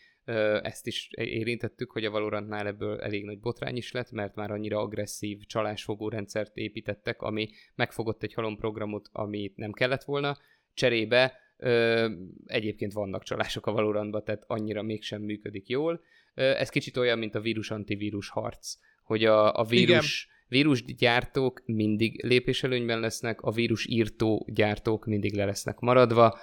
[0.63, 4.79] ezt is érintettük, hogy a Valorantnál ebből elég nagy botrány is lett, mert már annyira
[4.79, 10.37] agresszív csalásfogó rendszert építettek, ami megfogott egy halom programot, amit nem kellett volna.
[10.75, 12.09] Cserébe ö,
[12.47, 16.01] egyébként vannak csalások a Valorantban, tehát annyira mégsem működik jól.
[16.35, 20.25] Ö, ez kicsit olyan, mint a vírus-antivírus harc, hogy a, a vírus...
[20.25, 26.39] Igen vírusgyártók mindig lépéselőnyben lesznek, a vírusírtó gyártók mindig le lesznek maradva,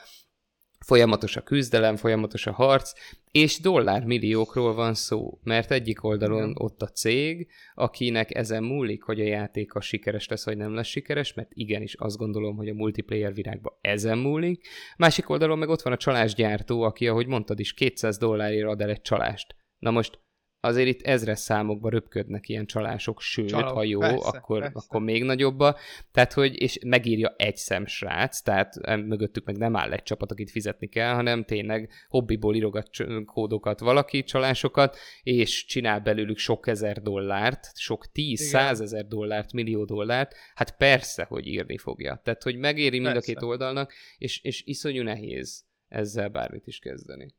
[0.86, 2.92] Folyamatos a küzdelem, folyamatos a harc,
[3.32, 9.24] és dollármilliókról van szó, mert egyik oldalon ott a cég, akinek ezen múlik, hogy a
[9.24, 13.34] játék a sikeres lesz, vagy nem lesz sikeres, mert igenis azt gondolom, hogy a multiplayer
[13.34, 14.68] virágban ezen múlik.
[14.98, 18.90] Másik oldalon meg ott van a csalásgyártó, aki, ahogy mondtad is, 200 dollárért ad el
[18.90, 19.56] egy csalást.
[19.80, 20.20] Na most
[20.60, 24.80] azért itt ezres számokba röpködnek ilyen csalások, sőt, Csalok, ha jó, persze, akkor, persze.
[24.88, 25.78] akkor még nagyobba.
[26.12, 30.52] Tehát, hogy, és megírja egy szem srác, tehát mögöttük meg nem áll egy csapat, akit
[30.52, 32.90] fizetni kell, hanem tényleg hobbiból írogat
[33.26, 40.36] kódokat valaki, csalásokat, és csinál belőlük sok ezer dollárt, sok tíz, százezer dollárt, millió dollárt,
[40.56, 42.22] hát persze, hogy írni fogja.
[42.24, 43.32] Tehát, hogy megéri mind persze.
[43.32, 47.36] a két oldalnak, és, és iszonyú nehéz ezzel bármit is kezdeni.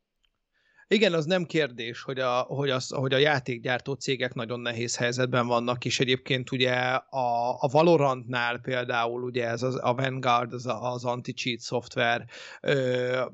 [0.91, 5.47] Igen, az nem kérdés, hogy a, hogy, az, hogy a játékgyártó cégek nagyon nehéz helyzetben
[5.47, 11.05] vannak, és egyébként ugye a, a Valorantnál például ugye ez az, a Vanguard, az, az
[11.05, 12.25] anti-cheat szoftver,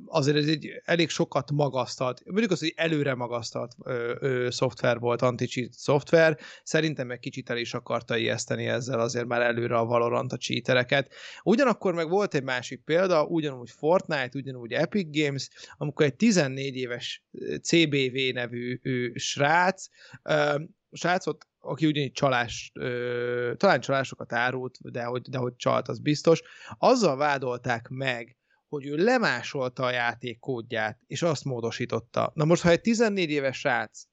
[0.05, 5.21] azért ez egy elég sokat magasztalt, mondjuk az, hogy előre magasztalt ö, ö, szoftver volt,
[5.21, 10.33] anti-cheat szoftver, szerintem meg kicsit el is akarta ijeszteni ezzel azért már előre a Valorant
[10.33, 11.13] a cheatereket.
[11.43, 17.23] Ugyanakkor meg volt egy másik példa, ugyanúgy Fortnite, ugyanúgy Epic Games, amikor egy 14 éves
[17.61, 19.87] CBV nevű ő, srác,
[20.23, 20.59] ö,
[20.91, 26.41] srácot, aki ugyanígy csalás, ö, talán csalásokat árult, de hogy, de hogy csalt, az biztos,
[26.77, 28.37] azzal vádolták meg,
[28.67, 32.31] hogy ő lemásolta a játék kódját, és azt módosította.
[32.35, 34.03] Na most, ha egy 14 éves srác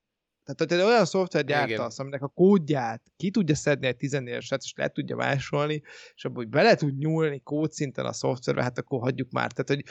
[0.44, 4.64] tehát, te olyan szoftvert gyártasz, aminek a kódját ki tudja szedni egy 14 éves srác,
[4.64, 5.82] és le tudja másolni,
[6.14, 9.52] és abban, hogy bele tud nyúlni kódszinten a szoftverbe, hát akkor hagyjuk már.
[9.52, 9.84] Tehát, hogy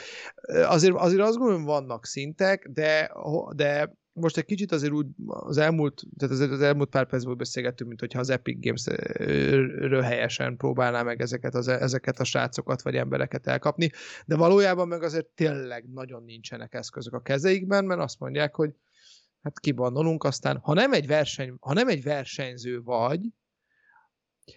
[0.66, 3.12] azért, azért azt gondolom, vannak szintek, de,
[3.54, 7.88] de most egy kicsit azért úgy az elmúlt, tehát azért az elmúlt pár percből beszélgettünk,
[7.88, 8.84] mint hogyha az Epic Games
[10.04, 13.90] helyesen próbálná meg ezeket, az, ezeket a srácokat vagy embereket elkapni,
[14.26, 18.74] de valójában meg azért tényleg nagyon nincsenek eszközök a kezeikben, mert azt mondják, hogy
[19.42, 23.20] hát kibannolunk, aztán ha nem egy, verseny, ha nem egy versenyző vagy,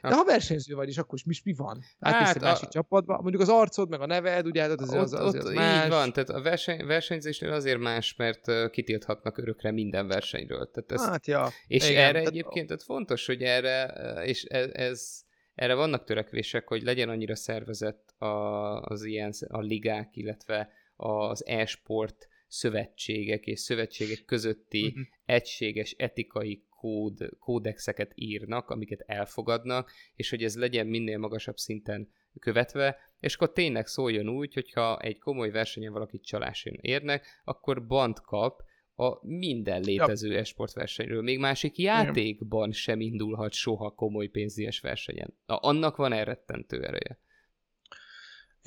[0.01, 1.83] de ha versenyző vagy, és akkor is mi, mi van?
[1.99, 2.71] Átmész hát, egy másik a...
[2.71, 5.83] csapatba, mondjuk az arcod, meg a neved, ugye, hát az, az, az, az, az más.
[5.83, 10.71] Így van, tehát a verseny, versenyzésnél azért más, mert kitilthatnak örökre minden versenyről.
[10.71, 11.49] Tehát ezt, hát ja.
[11.67, 12.27] És igen, erre tehát...
[12.27, 13.83] egyébként tehát fontos, hogy erre,
[14.23, 15.23] és ez, ez
[15.55, 22.27] erre vannak törekvések, hogy legyen annyira szervezett a, az ilyen a ligák, illetve az e-sport
[22.47, 25.03] szövetségek és szövetségek közötti uh-huh.
[25.25, 32.97] egységes etikai kód, kódexeket írnak, amiket elfogadnak, és hogy ez legyen minél magasabb szinten követve,
[33.19, 38.63] és akkor tényleg szóljon úgy, hogyha egy komoly versenyen valakit csaláson érnek, akkor bant kap
[38.95, 40.37] a minden létező ja.
[40.39, 41.21] esportversenyről.
[41.21, 45.33] Még másik játékban sem indulhat soha komoly pénzdies versenyen.
[45.45, 47.19] Na, annak van elrettentő ereje.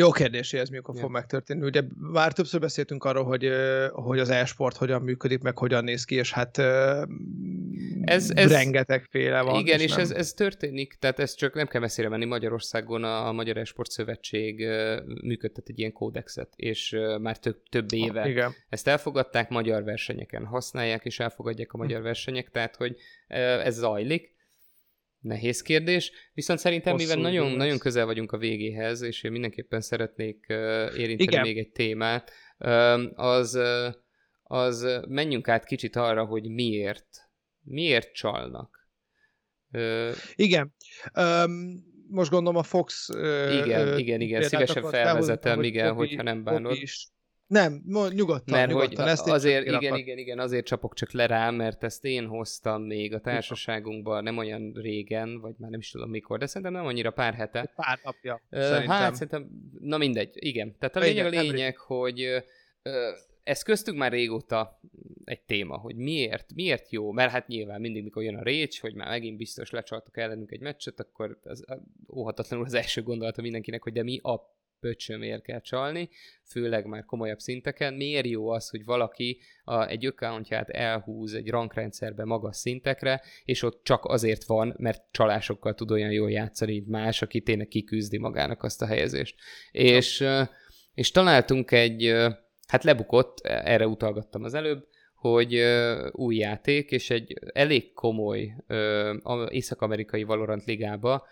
[0.01, 1.01] Jó kérdés, ez mikor ja.
[1.01, 1.65] fog megtörténni.
[1.65, 3.51] Ugye már többször beszéltünk arról, hogy,
[3.93, 6.59] hogy az e-sport hogyan működik, meg hogyan néz ki, és hát
[8.03, 9.61] ez, ez rengetegféle van.
[9.61, 12.25] Igen, és, és ez, ez történik, tehát ez csak nem kell messzire menni.
[12.25, 14.67] Magyarországon a, a Magyar Esport Szövetség
[15.23, 18.55] működtet egy ilyen kódexet, és már több, több éve igen.
[18.69, 22.97] ezt elfogadták, magyar versenyeken használják, és elfogadják a magyar versenyek, tehát hogy
[23.65, 24.37] ez zajlik
[25.21, 29.81] nehéz kérdés, viszont szerintem Hosszú mivel nagyon, nagyon közel vagyunk a végéhez, és én mindenképpen
[29.81, 30.57] szeretnék uh,
[30.97, 31.43] érinteni Igen.
[31.43, 33.95] még egy témát, uh, az, uh,
[34.43, 37.07] az menjünk át kicsit arra, hogy miért,
[37.61, 38.91] miért csalnak.
[39.73, 40.75] Uh, Igen.
[41.15, 43.09] Um, most gondolom a Fox...
[43.09, 46.77] Uh, igen, igen, igen, szívesen felvezetem, igen, hogyha nem bánod.
[46.77, 47.09] Is
[47.49, 47.83] nem,
[48.15, 49.03] nyugodtan, mert nyugodtan.
[49.03, 52.27] Hogy ezt azért, igen, igen, igen, igen, azért csapok csak le rá, mert ezt én
[52.27, 56.73] hoztam még a társaságunkban nem olyan régen, vagy már nem is tudom mikor, de szerintem
[56.73, 57.73] nem annyira pár hete.
[57.77, 58.97] Pár napja, uh, szerintem.
[58.97, 59.49] Hát szerintem,
[59.81, 60.77] na mindegy, igen.
[60.79, 62.43] Tehát a lényeg a lényeg, hogy uh,
[63.43, 64.81] ez köztünk már régóta
[65.25, 68.95] egy téma, hogy miért, miért jó, mert hát nyilván mindig, mikor jön a récs, hogy
[68.95, 71.65] már megint biztos lecsaltak ellenünk egy meccset, akkor az,
[72.15, 76.09] óhatatlanul az első gondolata mindenkinek, hogy de mi a pöcsömért kell csalni,
[76.45, 77.95] főleg már komolyabb szinteken.
[77.95, 83.85] Miért jó az, hogy valaki a, egy accountját elhúz egy rankrendszerbe magas szintekre, és ott
[83.85, 88.63] csak azért van, mert csalásokkal tud olyan jól játszani, mint más, aki tényleg kiküzdi magának
[88.63, 89.35] azt a helyezést.
[89.71, 90.25] És,
[90.95, 92.15] és találtunk egy,
[92.67, 94.87] hát lebukott, erre utalgattam az előbb,
[95.19, 95.63] hogy
[96.13, 98.55] új játék, és egy elég komoly
[99.49, 101.27] észak-amerikai Valorant ligába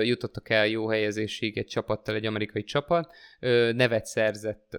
[0.00, 3.14] jutottak el jó helyezésig egy csapattal, egy amerikai csapat,
[3.72, 4.78] nevet szerzett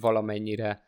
[0.00, 0.82] valamennyire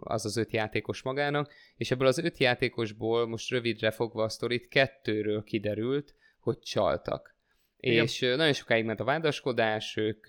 [0.00, 4.68] az az öt játékos magának, és ebből az öt játékosból most rövidre fogva a sztorit
[4.68, 7.36] kettőről kiderült, hogy csaltak.
[7.82, 10.26] És nagyon sokáig ment a vádaskodás, ők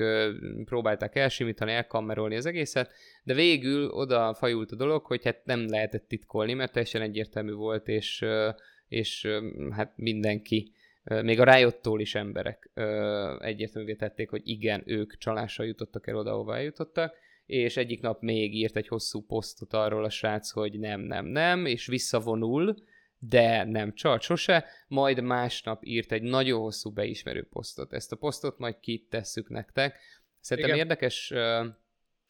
[0.65, 2.91] próbálták elsimítani, elkammerolni az egészet,
[3.23, 7.87] de végül oda fajult a dolog, hogy hát nem lehetett titkolni, mert teljesen egyértelmű volt,
[7.87, 8.25] és,
[8.87, 9.27] és
[9.69, 10.71] hát mindenki,
[11.03, 12.69] még a Riottól is emberek
[13.39, 18.55] egyértelművé tették, hogy igen, ők csalással jutottak el oda, ahova eljutottak, és egyik nap még
[18.55, 22.75] írt egy hosszú posztot arról a srác, hogy nem, nem, nem, és visszavonul,
[23.27, 27.93] de nem csalt sose, majd másnap írt egy nagyon hosszú beismerő posztot.
[27.93, 29.99] Ezt a posztot majd kitesszük nektek.
[30.39, 30.85] Szerintem Igen.
[30.85, 31.33] érdekes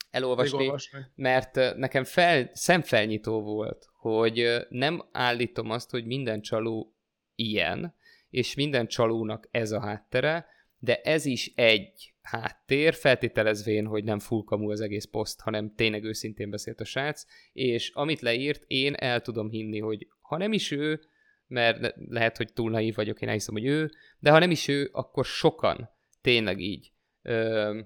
[0.10, 0.72] elolvasni,
[1.16, 6.96] mert nekem fel, szemfelnyitó volt, hogy nem állítom azt, hogy minden csaló
[7.36, 7.96] ilyen,
[8.30, 10.46] és minden csalónak ez a háttere,
[10.78, 16.04] de ez is egy háttér, feltételezvén, hogy nem full kamu az egész poszt, hanem tényleg
[16.04, 20.72] őszintén beszélt a srác, és amit leírt, én el tudom hinni, hogy ha nem is
[20.72, 21.02] ő,
[21.48, 24.90] mert lehet, hogy túl naív vagyok, én elhiszem, hogy ő, de ha nem is ő,
[24.92, 25.90] akkor sokan
[26.22, 27.80] tényleg így ö,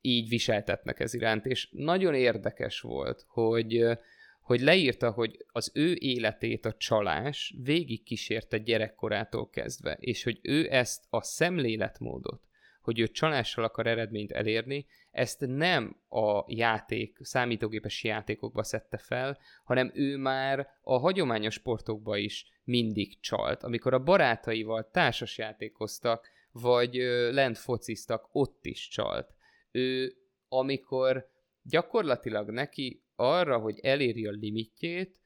[0.00, 3.98] így viseltetnek ez iránt, és nagyon érdekes volt, hogy
[4.40, 10.72] hogy leírta, hogy az ő életét a csalás végig kísérte gyerekkorától kezdve, és hogy ő
[10.72, 12.42] ezt a szemléletmódot,
[12.80, 19.90] hogy ő csalással akar eredményt elérni, ezt nem a játék, számítógépes játékokba szedte fel, hanem
[19.94, 23.62] ő már a hagyományos sportokba is mindig csalt.
[23.62, 26.94] Amikor a barátaival társas játékoztak, vagy
[27.30, 29.34] lent fociztak, ott is csalt.
[29.70, 30.14] Ő,
[30.48, 31.28] amikor
[31.62, 35.19] gyakorlatilag neki arra, hogy eléri a limitjét,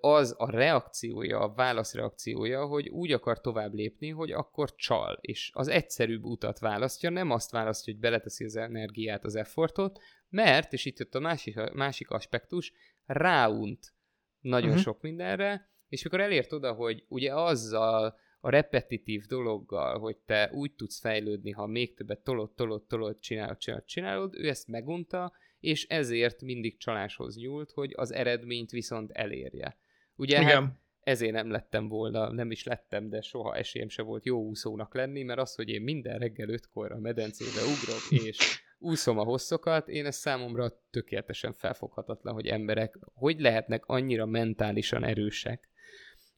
[0.00, 5.68] az a reakciója, a válaszreakciója, hogy úgy akar tovább lépni, hogy akkor csal, és az
[5.68, 9.98] egyszerűbb utat választja, nem azt választja, hogy beleteszi az energiát, az effortot,
[10.28, 12.72] mert, és itt jött a másik, másik aspektus,
[13.04, 13.94] ráunt
[14.40, 14.82] nagyon uh-huh.
[14.82, 20.74] sok mindenre, és mikor elért oda, hogy ugye azzal a repetitív dologgal, hogy te úgy
[20.74, 25.32] tudsz fejlődni, ha még többet tolod, tolod, tolod, csinálod, csinálod, csinálod, ő ezt megunta,
[25.62, 29.76] és ezért mindig csaláshoz nyúlt, hogy az eredményt viszont elérje.
[30.16, 30.64] Ugye Igen.
[30.64, 34.94] Hát ezért nem lettem volna, nem is lettem, de soha esélyem se volt jó úszónak
[34.94, 39.88] lenni, mert az, hogy én minden reggel ötkor a medencébe ugrok, és úszom a hosszokat,
[39.88, 45.68] én ez számomra tökéletesen felfoghatatlan, hogy emberek hogy lehetnek annyira mentálisan erősek,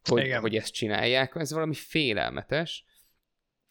[0.02, 2.84] hogy, hogy ezt csinálják, ez valami félelmetes,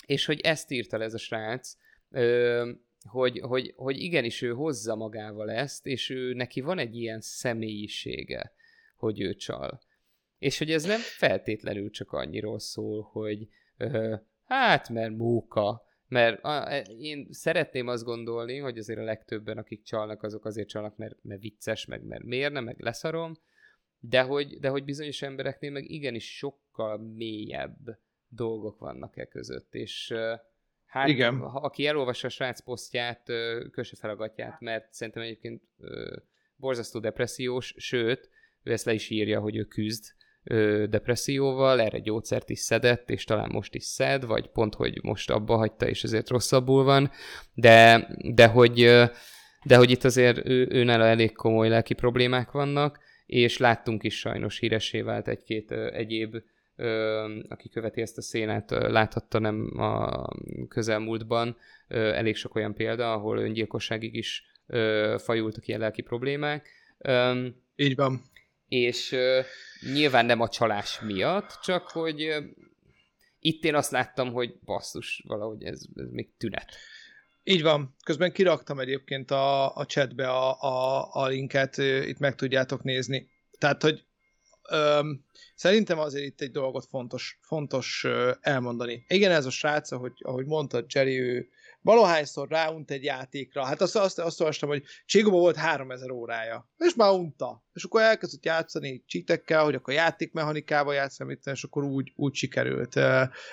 [0.06, 1.78] és hogy ezt írta ez a srác,
[2.10, 2.72] ö,
[3.04, 8.54] hogy, hogy, hogy igenis ő hozza magával ezt, és ő neki van egy ilyen személyisége,
[8.98, 9.82] hogy ő csal.
[10.38, 13.48] És hogy ez nem feltétlenül csak annyiról szól, hogy
[13.78, 19.58] ö, hát, mert móka, mert a, e, én szeretném azt gondolni, hogy azért a legtöbben,
[19.58, 23.38] akik csalnak, azok azért csalnak, mert, mert vicces, meg mert mérne, meg leszarom,
[24.00, 30.14] de hogy, de hogy bizonyos embereknél meg igenis sokkal mélyebb dolgok vannak e között, és
[30.94, 31.38] Hát, Igen.
[31.38, 33.24] Ha, aki elolvassa a srác posztját,
[33.72, 35.62] kösse fel a gatyát, mert szerintem egyébként
[36.56, 38.30] borzasztó depressziós, sőt,
[38.64, 40.04] ő ezt le is írja, hogy ő küzd
[40.90, 45.56] depresszióval, erre gyógyszert is szedett, és talán most is szed, vagy pont, hogy most abba
[45.56, 47.12] hagyta, és ezért rosszabbul van,
[47.54, 48.80] de, de hogy,
[49.64, 54.60] de hogy itt azért ő, őnála elég komoly lelki problémák vannak, és láttunk is sajnos
[54.60, 56.36] híresé vált egy-két egyéb
[57.48, 60.28] aki követi ezt a szénát, láthatta nem a
[60.68, 61.58] közelmúltban
[61.88, 64.44] elég sok olyan példa, ahol öngyilkosságig is
[65.18, 66.70] fajultak ilyen lelki problémák.
[67.76, 68.22] Így van.
[68.68, 69.16] És
[69.94, 72.36] nyilván nem a csalás miatt, csak hogy
[73.40, 76.76] itt én azt láttam, hogy basszus, valahogy ez, ez még tünet.
[77.44, 77.96] Így van.
[78.06, 83.30] Közben kiraktam egyébként a, a chatbe a, a, a linket, itt meg tudjátok nézni.
[83.58, 84.06] Tehát, hogy
[84.70, 88.06] öm, szerintem azért itt egy dolgot fontos, fontos
[88.42, 89.06] elmondani.
[89.08, 91.50] Igen, ez a srác, ahogy, ahogy mondta Jerry, ő
[91.84, 96.96] valahányszor ráunt egy játékra, hát azt, azt, azt olvastam, hogy Cségóban volt 3000 órája, és
[96.96, 97.64] már unta.
[97.74, 102.96] És akkor elkezdett játszani csítekkel, hogy akkor játékmechanikával játszani, és akkor úgy, úgy sikerült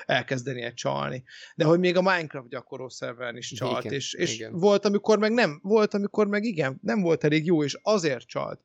[0.06, 1.22] elkezdeni egy csalni.
[1.56, 4.52] De hogy még a Minecraft gyakorló szerveren is csalt, igen, és, és igen.
[4.52, 8.60] volt, amikor meg nem, volt, amikor meg igen, nem volt elég jó, és azért csalt.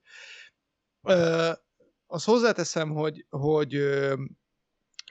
[1.03, 1.51] Ö,
[2.07, 3.73] azt hozzáteszem, hogy, hogy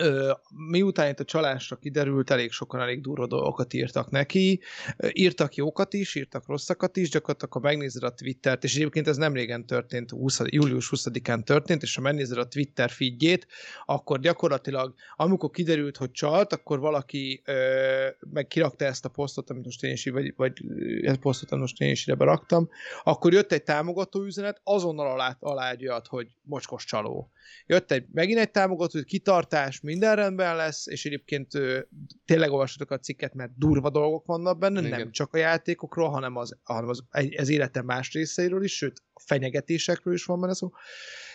[0.00, 0.32] Ö,
[0.70, 4.60] miután itt a csalásra kiderült, elég sokan elég durva dolgokat írtak neki.
[5.12, 9.32] Írtak jókat is, írtak rosszakat is, gyakorlatilag ha megnézed a Twittert, és egyébként ez nem
[9.32, 13.46] régen történt, 20, július 20-án történt, és ha megnézed a Twitter feedjét,
[13.84, 19.64] akkor gyakorlatilag, amikor kiderült, hogy csalt, akkor valaki ö, meg kirakta ezt a posztot, amit
[19.64, 20.52] most én is, vagy, vagy
[21.02, 22.68] ezt posztot, amit most én is ide beraktam,
[23.04, 27.32] akkor jött egy támogató üzenet, azonnal alá, alá egy olyat, hogy mocskos csaló.
[27.66, 31.52] Jött egy, megint egy támogató, kitartás, minden rendben lesz, és egyébként
[32.24, 34.98] tényleg olvassatok a cikket, mert durva dolgok vannak benne, Igen.
[34.98, 37.04] nem csak a játékokról, hanem az, hanem az,
[37.36, 40.70] az életem más részeiről is, sőt, a fenyegetésekről is van benne szó.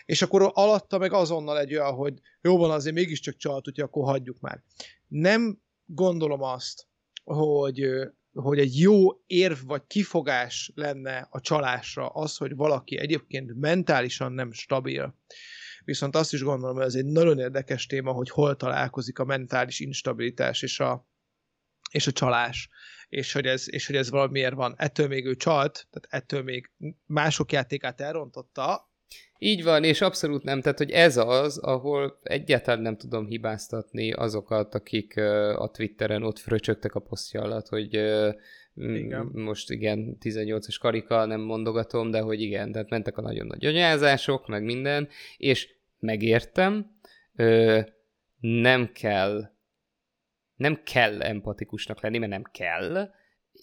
[0.05, 4.03] És akkor alatta meg azonnal egy olyan, hogy jó van, azért mégiscsak csalt, úgyhogy akkor
[4.03, 4.63] hagyjuk már.
[5.07, 6.87] Nem gondolom azt,
[7.23, 7.89] hogy
[8.33, 14.51] hogy egy jó érv vagy kifogás lenne a csalásra az, hogy valaki egyébként mentálisan nem
[14.51, 15.15] stabil,
[15.89, 19.79] viszont azt is gondolom, hogy ez egy nagyon érdekes téma, hogy hol találkozik a mentális
[19.79, 21.07] instabilitás és a,
[21.91, 22.69] és a csalás,
[23.09, 24.73] és hogy, ez, és hogy ez valamiért van.
[24.77, 26.71] Ettől még ő csalt, tehát ettől még
[27.05, 28.87] mások játékát elrontotta,
[29.41, 34.75] így van, és abszolút nem, tehát hogy ez az, ahol egyáltalán nem tudom hibáztatni azokat,
[34.75, 35.17] akik
[35.55, 37.93] a Twitteren ott fröcsögtek a posztja alatt, hogy
[38.73, 39.29] igen.
[39.33, 44.47] most igen, 18-as karika, nem mondogatom, de hogy igen, tehát mentek a nagyon nagy anyázások,
[44.47, 46.99] meg minden, és megértem,
[47.35, 47.79] ö,
[48.39, 49.57] nem kell
[50.59, 53.09] nem kell empatikusnak lenni, mert nem kell.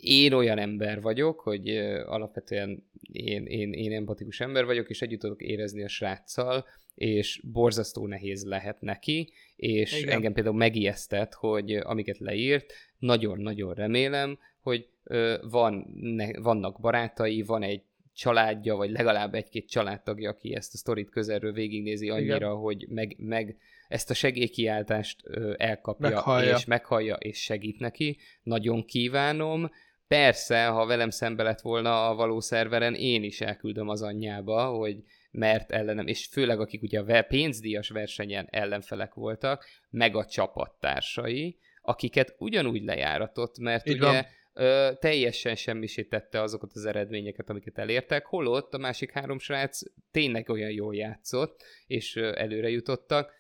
[0.00, 5.20] Én olyan ember vagyok, hogy ö, alapvetően én, én, én empatikus ember vagyok, és együtt
[5.20, 10.14] tudok érezni a sráccal, és borzasztó nehéz lehet neki, és Igen.
[10.14, 17.62] engem például megijesztett, hogy amiket leírt, nagyon-nagyon remélem, hogy ö, van, ne, vannak barátai, van
[17.62, 17.82] egy
[18.16, 22.50] családja, vagy legalább egy-két családtagja, aki ezt a sztorit közelről végignézi annyira, Igen.
[22.50, 23.56] hogy meg, meg
[23.88, 25.22] ezt a segélykiáltást
[25.56, 26.56] elkapja, meghallja.
[26.56, 28.18] és meghallja, és segít neki.
[28.42, 29.70] Nagyon kívánom.
[30.08, 34.96] Persze, ha velem szembe lett volna a való szerveren, én is elküldöm az anyjába, hogy
[35.30, 42.34] mert ellenem, és főleg akik ugye a pénzdíjas versenyen ellenfelek voltak, meg a csapattársai, akiket
[42.38, 44.26] ugyanúgy lejáratott, mert Így ugye van
[44.56, 49.80] ö, teljesen semmisítette azokat az eredményeket, amiket elértek, holott a másik három srác
[50.10, 53.32] tényleg olyan jól játszott, és ö, előre jutottak.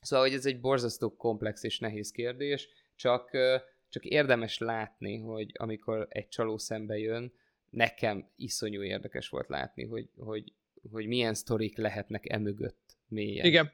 [0.00, 3.56] Szóval, hogy ez egy borzasztó komplex és nehéz kérdés, csak, ö,
[3.88, 7.32] csak érdemes látni, hogy amikor egy csaló szembe jön,
[7.70, 10.52] nekem iszonyú érdekes volt látni, hogy, hogy,
[10.90, 13.46] hogy milyen sztorik lehetnek emögött mélyen.
[13.46, 13.72] Igen.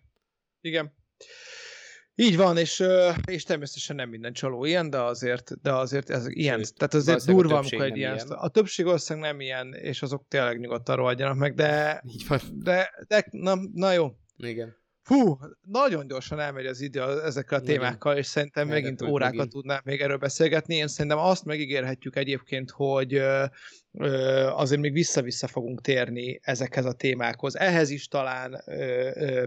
[0.61, 0.95] Igen.
[2.21, 2.83] Így van, és,
[3.25, 6.57] és természetesen nem minden csaló ilyen, de azért, de azért ez ilyen.
[6.57, 8.29] Sőt, Tehát azért durva, amikor egy ilyen, ilyen.
[8.29, 12.41] A többség ország nem ilyen, és azok tényleg nyugodtan rohadjanak meg, de, Így van.
[12.53, 14.13] de, de na, na jó.
[14.37, 14.77] Igen.
[15.11, 19.53] Fú, nagyon gyorsan elmegy az idő ezekkel a témákkal, és szerintem Nagyon megint órákat megint.
[19.53, 20.75] tudnánk még erről beszélgetni.
[20.75, 23.23] Én szerintem azt megígérhetjük egyébként, hogy
[24.49, 27.57] azért még vissza-vissza fogunk térni ezekhez a témákhoz.
[27.57, 28.65] Ehhez is talán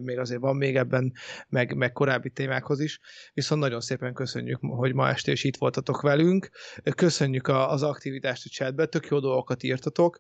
[0.02, 1.14] még azért van még ebben,
[1.50, 3.00] meg, meg korábbi témákhoz is.
[3.34, 6.50] Viszont nagyon szépen köszönjük, hogy ma este is itt voltatok velünk.
[6.96, 10.20] Köszönjük az aktivitást a chatbe, tök jó dolgokat írtatok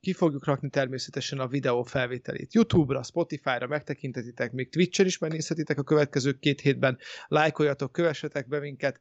[0.00, 5.82] ki fogjuk rakni természetesen a videó felvételét YouTube-ra, Spotify-ra megtekintetitek, még Twitch-en is megnézhetitek a
[5.82, 9.00] következő két hétben, lájkoljatok, kövessetek be minket,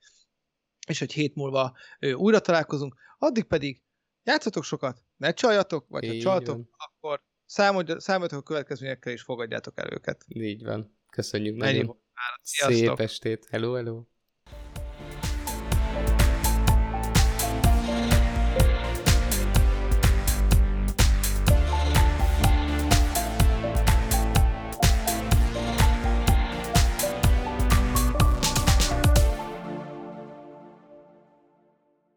[0.88, 1.78] és egy hét múlva
[2.14, 3.82] újra találkozunk, addig pedig
[4.24, 6.70] játszatok sokat, ne csaljatok, vagy Így ha csaltok, van.
[6.78, 7.24] akkor
[7.98, 10.26] számoljatok a következményekkel, és fogadjátok el őket.
[10.28, 10.98] Így van.
[11.10, 12.02] Köszönjük nagyon.
[12.42, 13.48] Szép estét.
[13.50, 14.04] Hello, hello.